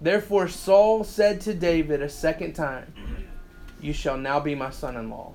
Therefore, 0.00 0.48
Saul 0.48 1.04
said 1.04 1.40
to 1.42 1.54
David 1.54 2.02
a 2.02 2.08
second 2.08 2.54
time, 2.54 2.92
You 3.80 3.92
shall 3.92 4.16
now 4.16 4.40
be 4.40 4.54
my 4.54 4.70
son 4.70 4.96
in 4.96 5.10
law. 5.10 5.32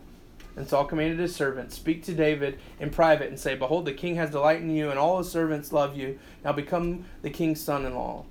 And 0.56 0.68
Saul 0.68 0.86
commanded 0.86 1.20
his 1.20 1.36
servants, 1.36 1.76
Speak 1.76 2.04
to 2.06 2.14
David 2.14 2.60
in 2.80 2.90
private 2.90 3.28
and 3.30 3.40
say, 3.40 3.56
Behold, 3.56 3.86
the 3.86 3.94
king 3.94 4.16
has 4.16 4.32
delight 4.32 4.62
in 4.62 4.74
you, 4.74 4.90
and 4.90 4.98
all 4.98 5.18
his 5.18 5.30
servants 5.30 5.74
love 5.74 5.98
you. 5.98 6.18
Now 6.44 6.54
become 6.54 7.06
the 7.22 7.30
king's 7.30 7.60
son 7.60 7.86
in 7.86 7.94
law. 7.94 8.26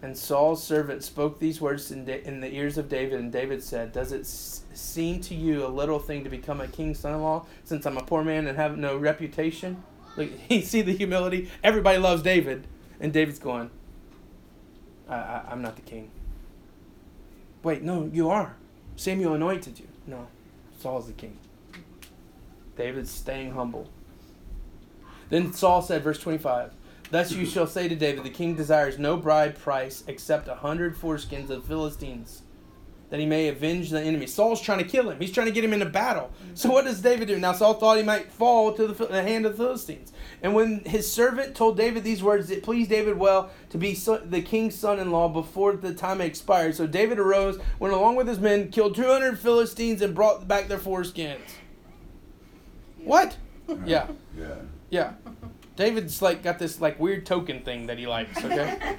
And 0.00 0.16
Saul's 0.16 0.62
servant 0.62 1.02
spoke 1.02 1.40
these 1.40 1.60
words 1.60 1.90
in, 1.90 2.04
da- 2.04 2.22
in 2.22 2.40
the 2.40 2.54
ears 2.54 2.78
of 2.78 2.88
David, 2.88 3.18
and 3.18 3.32
David 3.32 3.62
said, 3.64 3.92
Does 3.92 4.12
it 4.12 4.20
s- 4.20 4.62
seem 4.72 5.20
to 5.22 5.34
you 5.34 5.66
a 5.66 5.68
little 5.68 5.98
thing 5.98 6.22
to 6.22 6.30
become 6.30 6.60
a 6.60 6.68
king's 6.68 7.00
son 7.00 7.14
in 7.14 7.22
law, 7.22 7.46
since 7.64 7.84
I'm 7.84 7.96
a 7.96 8.02
poor 8.02 8.22
man 8.22 8.46
and 8.46 8.56
have 8.56 8.78
no 8.78 8.96
reputation? 8.96 9.82
You 10.48 10.62
see 10.62 10.82
the 10.82 10.92
humility? 10.96 11.48
Everybody 11.62 11.98
loves 11.98 12.22
David. 12.22 12.66
And 13.00 13.12
David's 13.12 13.38
going, 13.38 13.70
I, 15.08 15.14
I, 15.14 15.44
I'm 15.50 15.62
not 15.62 15.76
the 15.76 15.82
king. 15.82 16.10
Wait, 17.62 17.82
no, 17.82 18.10
you 18.12 18.28
are. 18.28 18.56
Samuel 18.96 19.34
anointed 19.34 19.78
you. 19.78 19.86
No, 20.08 20.26
Saul's 20.80 21.06
the 21.06 21.12
king. 21.12 21.38
David's 22.76 23.10
staying 23.10 23.52
humble. 23.52 23.88
Then 25.30 25.52
Saul 25.52 25.82
said, 25.82 26.02
verse 26.02 26.18
25, 26.18 26.72
Thus 27.10 27.32
you 27.32 27.46
shall 27.46 27.66
say 27.66 27.88
to 27.88 27.96
David, 27.96 28.24
The 28.24 28.30
king 28.30 28.54
desires 28.54 28.98
no 28.98 29.16
bride 29.16 29.58
price 29.58 30.04
except 30.06 30.48
a 30.48 30.54
hundred 30.54 30.96
foreskins 30.96 31.48
of 31.48 31.64
Philistines, 31.64 32.42
that 33.08 33.18
he 33.18 33.24
may 33.24 33.48
avenge 33.48 33.88
the 33.88 34.00
enemy. 34.00 34.26
Saul's 34.26 34.60
trying 34.60 34.78
to 34.78 34.84
kill 34.84 35.08
him. 35.08 35.18
He's 35.18 35.32
trying 35.32 35.46
to 35.46 35.52
get 35.52 35.64
him 35.64 35.72
into 35.72 35.86
battle. 35.86 36.30
So 36.52 36.70
what 36.70 36.84
does 36.84 37.00
David 37.00 37.28
do? 37.28 37.38
Now 37.38 37.52
Saul 37.52 37.74
thought 37.74 37.96
he 37.96 38.02
might 38.02 38.30
fall 38.30 38.74
to 38.74 38.86
the, 38.86 39.06
the 39.06 39.22
hand 39.22 39.46
of 39.46 39.56
the 39.56 39.64
Philistines. 39.64 40.12
And 40.42 40.54
when 40.54 40.80
his 40.84 41.10
servant 41.10 41.54
told 41.54 41.78
David 41.78 42.04
these 42.04 42.22
words, 42.22 42.50
it 42.50 42.62
pleased 42.62 42.90
David 42.90 43.18
well 43.18 43.50
to 43.70 43.78
be 43.78 43.94
so, 43.94 44.18
the 44.18 44.42
king's 44.42 44.74
son-in-law 44.74 45.30
before 45.30 45.72
the 45.74 45.94
time 45.94 46.20
expired. 46.20 46.74
So 46.74 46.86
David 46.86 47.18
arose, 47.18 47.58
went 47.78 47.94
along 47.94 48.16
with 48.16 48.28
his 48.28 48.38
men, 48.38 48.70
killed 48.70 48.94
200 48.94 49.38
Philistines, 49.38 50.02
and 50.02 50.14
brought 50.14 50.46
back 50.46 50.68
their 50.68 50.78
foreskins. 50.78 51.40
What? 52.98 53.38
Yeah. 53.86 54.08
Yeah. 54.36 54.54
Yeah. 54.90 55.12
David's 55.78 56.20
like 56.20 56.42
got 56.42 56.58
this 56.58 56.80
like 56.80 56.98
weird 56.98 57.24
token 57.24 57.60
thing 57.60 57.86
that 57.86 57.98
he 58.00 58.06
likes, 58.08 58.44
okay? 58.44 58.96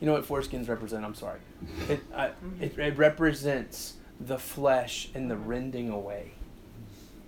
you 0.00 0.06
know 0.06 0.14
what 0.14 0.26
foreskins 0.26 0.68
represent? 0.68 1.04
I'm 1.04 1.14
sorry. 1.14 1.38
It, 1.88 2.00
I, 2.12 2.32
it, 2.60 2.76
it 2.76 2.98
represents 2.98 3.94
the 4.18 4.36
flesh 4.36 5.08
and 5.14 5.30
the 5.30 5.36
rending 5.36 5.90
away. 5.90 6.32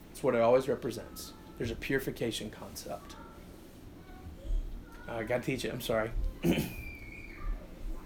That's 0.09 0.25
what 0.25 0.35
it 0.35 0.41
always 0.41 0.67
represents. 0.67 1.35
There's 1.57 1.71
a 1.71 1.77
purification 1.77 2.51
concept. 2.51 3.15
I 5.07 5.23
got 5.23 5.43
to 5.43 5.47
teach 5.47 5.65
it. 5.65 5.73
I'm 5.73 5.81
sorry. 5.81 6.11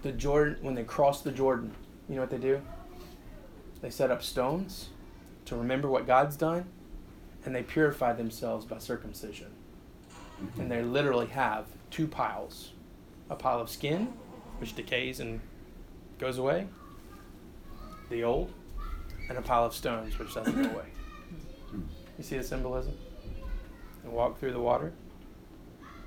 the 0.03 0.11
Jordan, 0.11 0.57
when 0.61 0.75
they 0.75 0.83
cross 0.83 1.21
the 1.23 1.31
Jordan, 1.31 1.73
you 2.07 2.13
know 2.13 2.21
what 2.21 2.29
they 2.29 2.37
do? 2.37 2.61
They 3.81 3.89
set 3.89 4.11
up 4.11 4.21
stones 4.21 4.89
to 5.45 5.55
remember 5.55 5.89
what 5.89 6.05
God's 6.05 6.35
done, 6.35 6.65
and 7.47 7.55
they 7.55 7.63
purify 7.63 8.11
themselves 8.11 8.65
by 8.65 8.77
circumcision. 8.77 9.47
Mm-hmm. 10.43 10.59
And 10.59 10.69
they 10.69 10.81
literally 10.81 11.27
have 11.27 11.63
two 11.89 12.05
piles 12.05 12.73
a 13.29 13.35
pile 13.35 13.61
of 13.61 13.69
skin, 13.69 14.09
which 14.59 14.75
decays 14.75 15.21
and 15.21 15.39
goes 16.19 16.39
away, 16.39 16.67
the 18.09 18.23
old, 18.23 18.51
and 19.29 19.37
a 19.37 19.41
pile 19.41 19.63
of 19.63 19.73
stones, 19.73 20.19
which 20.19 20.33
doesn't 20.33 20.61
go 20.61 20.69
away. 20.69 20.87
You 22.17 22.23
see 22.23 22.37
the 22.37 22.43
symbolism? 22.43 22.93
And 24.03 24.11
walk 24.11 24.39
through 24.39 24.51
the 24.51 24.59
water. 24.59 24.91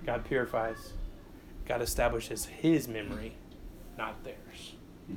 God 0.04 0.26
purifies. 0.26 0.92
God 1.66 1.80
establishes 1.80 2.44
his 2.44 2.86
memory, 2.86 3.34
not 3.96 4.22
theirs. 4.24 4.74
Hmm. 5.06 5.14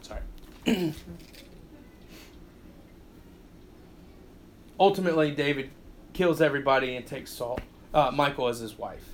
Sorry. 0.00 0.94
Ultimately, 4.78 5.30
David 5.30 5.70
kills 6.12 6.40
everybody 6.40 6.96
and 6.96 7.06
takes 7.06 7.30
Saul, 7.30 7.58
uh, 7.94 8.10
Michal 8.10 8.48
as 8.48 8.58
his 8.58 8.76
wife. 8.78 9.04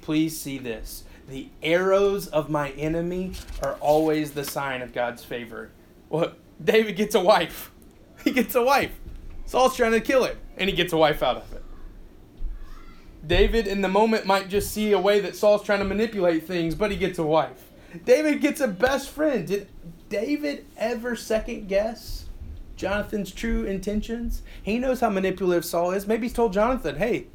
Please 0.00 0.38
see 0.40 0.58
this. 0.58 1.04
The 1.28 1.50
arrows 1.62 2.26
of 2.28 2.48
my 2.48 2.70
enemy 2.70 3.32
are 3.62 3.74
always 3.74 4.32
the 4.32 4.44
sign 4.44 4.82
of 4.82 4.92
God's 4.92 5.22
favor. 5.24 5.70
Well, 6.08 6.32
David 6.64 6.96
gets 6.96 7.14
a 7.14 7.20
wife. 7.20 7.70
He 8.24 8.32
gets 8.32 8.56
a 8.56 8.62
wife. 8.62 8.90
Saul's 9.46 9.76
trying 9.76 9.92
to 9.92 10.00
kill 10.00 10.24
him, 10.24 10.36
and 10.56 10.68
he 10.68 10.74
gets 10.74 10.92
a 10.92 10.96
wife 10.96 11.22
out 11.22 11.36
of 11.36 11.52
it. 11.52 11.62
David, 13.24 13.68
in 13.68 13.80
the 13.80 13.88
moment, 13.88 14.26
might 14.26 14.48
just 14.48 14.72
see 14.72 14.90
a 14.90 14.98
way 14.98 15.20
that 15.20 15.36
Saul's 15.36 15.62
trying 15.62 15.78
to 15.78 15.84
manipulate 15.84 16.44
things, 16.44 16.74
but 16.74 16.90
he 16.90 16.96
gets 16.96 17.20
a 17.20 17.22
wife. 17.22 17.70
David 18.04 18.40
gets 18.40 18.60
a 18.60 18.66
best 18.66 19.08
friend. 19.08 19.46
Did 19.46 19.68
David 20.08 20.66
ever 20.76 21.14
second 21.14 21.68
guess 21.68 22.26
Jonathan's 22.78 23.32
true 23.32 23.64
intentions. 23.64 24.42
He 24.62 24.78
knows 24.78 25.00
how 25.00 25.10
manipulative 25.10 25.64
Saul 25.64 25.90
is. 25.90 26.06
Maybe 26.06 26.28
he's 26.28 26.32
told 26.32 26.52
Jonathan, 26.52 26.96
hey, 26.96 27.26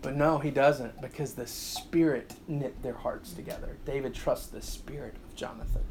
but 0.00 0.14
no, 0.14 0.38
he 0.38 0.50
doesn't 0.50 1.00
because 1.02 1.34
the 1.34 1.46
Spirit 1.46 2.34
knit 2.46 2.80
their 2.82 2.94
hearts 2.94 3.32
together. 3.32 3.76
David 3.84 4.14
trusts 4.14 4.46
the 4.46 4.62
Spirit 4.62 5.16
of 5.16 5.34
Jonathan. 5.34 5.82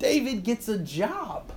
David 0.00 0.42
gets 0.42 0.68
a 0.68 0.78
job. 0.78 1.52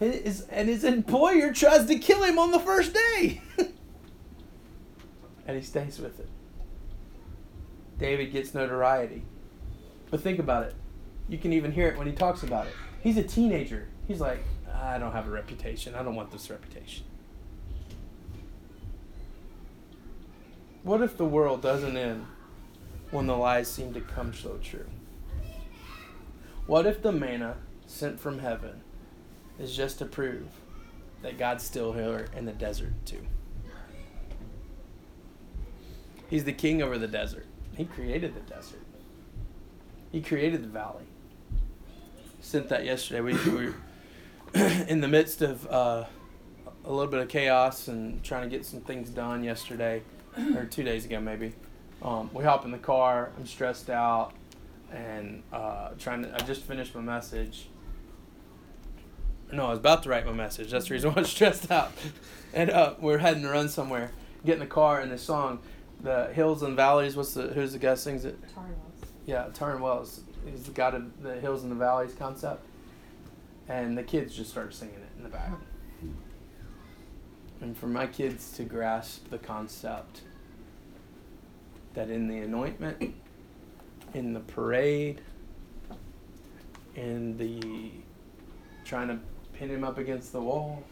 His, 0.00 0.42
and 0.50 0.68
his 0.68 0.82
employer 0.82 1.52
tries 1.52 1.86
to 1.86 1.98
kill 1.98 2.24
him 2.24 2.38
on 2.38 2.50
the 2.50 2.58
first 2.58 2.92
day. 2.92 3.40
and 5.46 5.56
he 5.56 5.62
stays 5.62 6.00
with 6.00 6.18
it. 6.18 6.28
David 7.98 8.32
gets 8.32 8.52
notoriety. 8.52 9.22
But 10.10 10.22
think 10.22 10.40
about 10.40 10.64
it. 10.64 10.74
You 11.28 11.38
can 11.38 11.52
even 11.52 11.70
hear 11.72 11.88
it 11.88 11.96
when 11.96 12.06
he 12.06 12.12
talks 12.12 12.42
about 12.42 12.66
it. 12.66 12.74
He's 13.06 13.18
a 13.18 13.22
teenager. 13.22 13.86
He's 14.08 14.20
like, 14.20 14.42
ah, 14.68 14.88
I 14.88 14.98
don't 14.98 15.12
have 15.12 15.28
a 15.28 15.30
reputation. 15.30 15.94
I 15.94 16.02
don't 16.02 16.16
want 16.16 16.32
this 16.32 16.50
reputation. 16.50 17.04
What 20.82 21.00
if 21.00 21.16
the 21.16 21.24
world 21.24 21.62
doesn't 21.62 21.96
end 21.96 22.26
when 23.12 23.28
the 23.28 23.36
lies 23.36 23.68
seem 23.68 23.94
to 23.94 24.00
come 24.00 24.34
so 24.34 24.58
true? 24.60 24.86
What 26.66 26.84
if 26.84 27.00
the 27.00 27.12
manna 27.12 27.58
sent 27.86 28.18
from 28.18 28.40
heaven 28.40 28.80
is 29.56 29.76
just 29.76 29.98
to 30.00 30.04
prove 30.04 30.48
that 31.22 31.38
God's 31.38 31.62
still 31.62 31.92
here 31.92 32.26
in 32.36 32.44
the 32.44 32.50
desert 32.50 32.94
too? 33.04 33.24
He's 36.28 36.42
the 36.42 36.52
king 36.52 36.82
over 36.82 36.98
the 36.98 37.06
desert. 37.06 37.46
He 37.76 37.84
created 37.84 38.34
the 38.34 38.52
desert. 38.52 38.82
He 40.10 40.20
created 40.20 40.64
the 40.64 40.68
valley. 40.68 41.05
Sent 42.46 42.68
that 42.68 42.84
yesterday. 42.84 43.22
We, 43.22 43.34
we 43.34 43.50
were 43.66 43.74
in 44.86 45.00
the 45.00 45.08
midst 45.08 45.42
of 45.42 45.66
uh, 45.66 46.04
a 46.84 46.92
little 46.92 47.10
bit 47.10 47.18
of 47.18 47.28
chaos 47.28 47.88
and 47.88 48.22
trying 48.22 48.48
to 48.48 48.48
get 48.48 48.64
some 48.64 48.80
things 48.82 49.10
done 49.10 49.42
yesterday, 49.42 50.02
or 50.54 50.64
two 50.64 50.84
days 50.84 51.04
ago 51.04 51.18
maybe. 51.20 51.54
Um, 52.02 52.30
we 52.32 52.44
hop 52.44 52.64
in 52.64 52.70
the 52.70 52.78
car. 52.78 53.32
I'm 53.36 53.46
stressed 53.46 53.90
out 53.90 54.30
and 54.92 55.42
uh, 55.52 55.88
trying 55.98 56.22
to. 56.22 56.32
I 56.32 56.38
just 56.46 56.62
finished 56.62 56.94
my 56.94 57.00
message. 57.00 57.66
No, 59.52 59.66
I 59.66 59.70
was 59.70 59.80
about 59.80 60.04
to 60.04 60.08
write 60.08 60.24
my 60.24 60.32
message. 60.32 60.70
That's 60.70 60.86
the 60.86 60.94
reason 60.94 61.10
why 61.10 61.16
I'm 61.16 61.24
stressed 61.24 61.70
out. 61.72 61.92
And 62.54 62.70
uh, 62.70 62.94
we're 63.00 63.18
heading 63.18 63.42
to 63.42 63.50
run 63.50 63.68
somewhere. 63.68 64.12
Get 64.46 64.54
in 64.54 64.60
the 64.60 64.66
car 64.66 65.00
and 65.00 65.10
the 65.10 65.18
song, 65.18 65.58
the 66.00 66.32
hills 66.32 66.62
and 66.62 66.76
valleys. 66.76 67.16
What's 67.16 67.34
the 67.34 67.48
who's 67.48 67.72
the 67.72 67.80
guy 67.80 67.96
sings 67.96 68.24
it? 68.24 68.40
Tauren 68.54 68.68
Wells. 68.68 69.12
Yeah, 69.26 69.46
Tauren 69.52 69.80
Wells. 69.80 70.20
He's 70.50 70.68
of 70.68 71.22
the 71.22 71.40
hills 71.40 71.62
and 71.62 71.72
the 71.72 71.76
valleys 71.76 72.14
concept. 72.14 72.64
And 73.68 73.98
the 73.98 74.02
kids 74.02 74.34
just 74.34 74.50
started 74.50 74.74
singing 74.74 74.94
it 74.94 75.16
in 75.16 75.24
the 75.24 75.28
back. 75.28 75.52
And 77.60 77.76
for 77.76 77.86
my 77.86 78.06
kids 78.06 78.52
to 78.52 78.64
grasp 78.64 79.28
the 79.30 79.38
concept 79.38 80.20
that 81.94 82.10
in 82.10 82.28
the 82.28 82.38
anointment, 82.38 83.14
in 84.14 84.34
the 84.34 84.40
parade, 84.40 85.20
in 86.94 87.36
the 87.38 87.90
trying 88.84 89.08
to 89.08 89.18
pin 89.54 89.68
him 89.68 89.82
up 89.82 89.98
against 89.98 90.32
the 90.32 90.40
wall, 90.40 90.82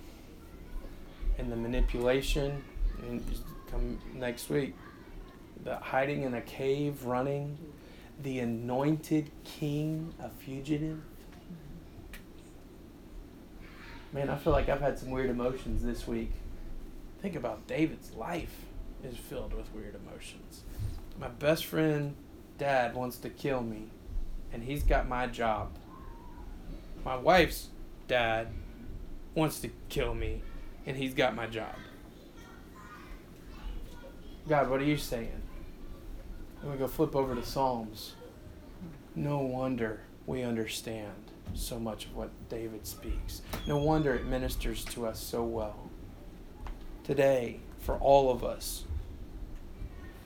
in 1.38 1.50
the 1.50 1.56
manipulation, 1.56 2.62
and 3.02 3.22
come 3.70 3.98
next 4.14 4.48
week, 4.48 4.74
the 5.62 5.76
hiding 5.76 6.22
in 6.22 6.34
a 6.34 6.40
cave, 6.40 7.04
running, 7.04 7.56
the 8.22 8.38
anointed 8.40 9.30
king, 9.44 10.14
a 10.20 10.28
fugitive. 10.28 11.00
Man, 14.12 14.30
I 14.30 14.36
feel 14.36 14.52
like 14.52 14.68
I've 14.68 14.80
had 14.80 14.98
some 14.98 15.10
weird 15.10 15.30
emotions 15.30 15.82
this 15.82 16.06
week. 16.06 16.30
Think 17.20 17.34
about 17.34 17.66
David's 17.66 18.12
life 18.12 18.54
is 19.02 19.16
filled 19.16 19.54
with 19.54 19.72
weird 19.74 19.96
emotions. 19.96 20.62
My 21.18 21.28
best 21.28 21.64
friend, 21.66 22.14
dad, 22.58 22.94
wants 22.94 23.18
to 23.18 23.28
kill 23.30 23.62
me, 23.62 23.88
and 24.52 24.62
he's 24.62 24.82
got 24.82 25.08
my 25.08 25.26
job. 25.26 25.76
My 27.04 27.16
wife's 27.16 27.68
dad 28.08 28.48
wants 29.34 29.60
to 29.60 29.70
kill 29.88 30.14
me, 30.14 30.42
and 30.86 30.96
he's 30.96 31.14
got 31.14 31.34
my 31.34 31.46
job. 31.46 31.74
God, 34.48 34.68
what 34.70 34.80
are 34.80 34.84
you 34.84 34.96
saying? 34.96 35.42
And 36.64 36.72
we 36.72 36.78
go 36.78 36.88
flip 36.88 37.14
over 37.14 37.34
to 37.34 37.44
Psalms. 37.44 38.14
No 39.14 39.40
wonder 39.40 40.00
we 40.24 40.42
understand 40.42 41.12
so 41.52 41.78
much 41.78 42.06
of 42.06 42.16
what 42.16 42.30
David 42.48 42.86
speaks. 42.86 43.42
No 43.66 43.76
wonder 43.76 44.14
it 44.14 44.24
ministers 44.24 44.82
to 44.86 45.06
us 45.06 45.20
so 45.20 45.42
well. 45.42 45.90
Today, 47.04 47.60
for 47.80 47.96
all 47.96 48.30
of 48.30 48.42
us, 48.42 48.84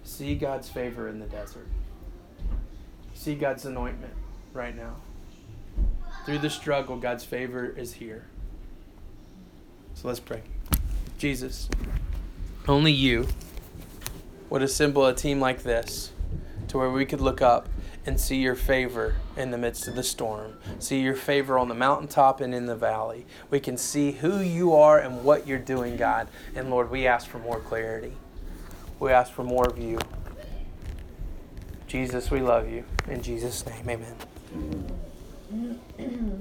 see 0.05 0.36
God's 0.36 0.68
favor 0.68 1.09
in 1.09 1.18
the 1.18 1.26
desert. 1.26 1.66
See 3.14 3.34
God's 3.34 3.64
anointment 3.64 4.14
right 4.53 4.76
now. 4.76 4.95
Through 6.24 6.39
the 6.39 6.51
struggle, 6.51 6.99
God's 6.99 7.24
favor 7.24 7.66
is 7.66 7.95
here. 7.95 8.26
So 9.95 10.07
let's 10.07 10.20
pray. 10.20 10.43
Jesus, 11.18 11.68
only 12.68 12.93
you 12.93 13.26
would 14.51 14.62
assemble 14.62 15.05
a 15.05 15.12
team 15.12 15.41
like 15.41 15.64
this 15.64 16.12
to 16.68 16.78
where 16.78 16.90
we 16.90 17.04
could 17.04 17.20
look 17.20 17.42
up 17.42 17.68
and 18.06 18.18
see 18.20 18.36
your 18.36 18.54
favor 18.54 19.16
in 19.36 19.50
the 19.50 19.58
midst 19.58 19.88
of 19.88 19.94
the 19.94 20.02
storm. 20.02 20.54
See 20.78 21.00
your 21.00 21.14
favor 21.14 21.58
on 21.58 21.68
the 21.68 21.74
mountaintop 21.74 22.40
and 22.40 22.54
in 22.54 22.66
the 22.66 22.76
valley. 22.76 23.26
We 23.50 23.60
can 23.60 23.76
see 23.76 24.12
who 24.12 24.38
you 24.40 24.74
are 24.74 24.98
and 24.98 25.24
what 25.24 25.46
you're 25.46 25.58
doing, 25.58 25.96
God. 25.96 26.28
And 26.54 26.70
Lord, 26.70 26.90
we 26.90 27.06
ask 27.06 27.28
for 27.28 27.38
more 27.38 27.60
clarity. 27.60 28.12
We 29.00 29.12
ask 29.12 29.32
for 29.32 29.44
more 29.44 29.68
of 29.68 29.78
you. 29.78 29.98
Jesus, 31.86 32.30
we 32.30 32.40
love 32.40 32.68
you. 32.68 32.84
In 33.08 33.22
Jesus' 33.22 33.64
name, 33.66 33.88
amen. 33.88 34.16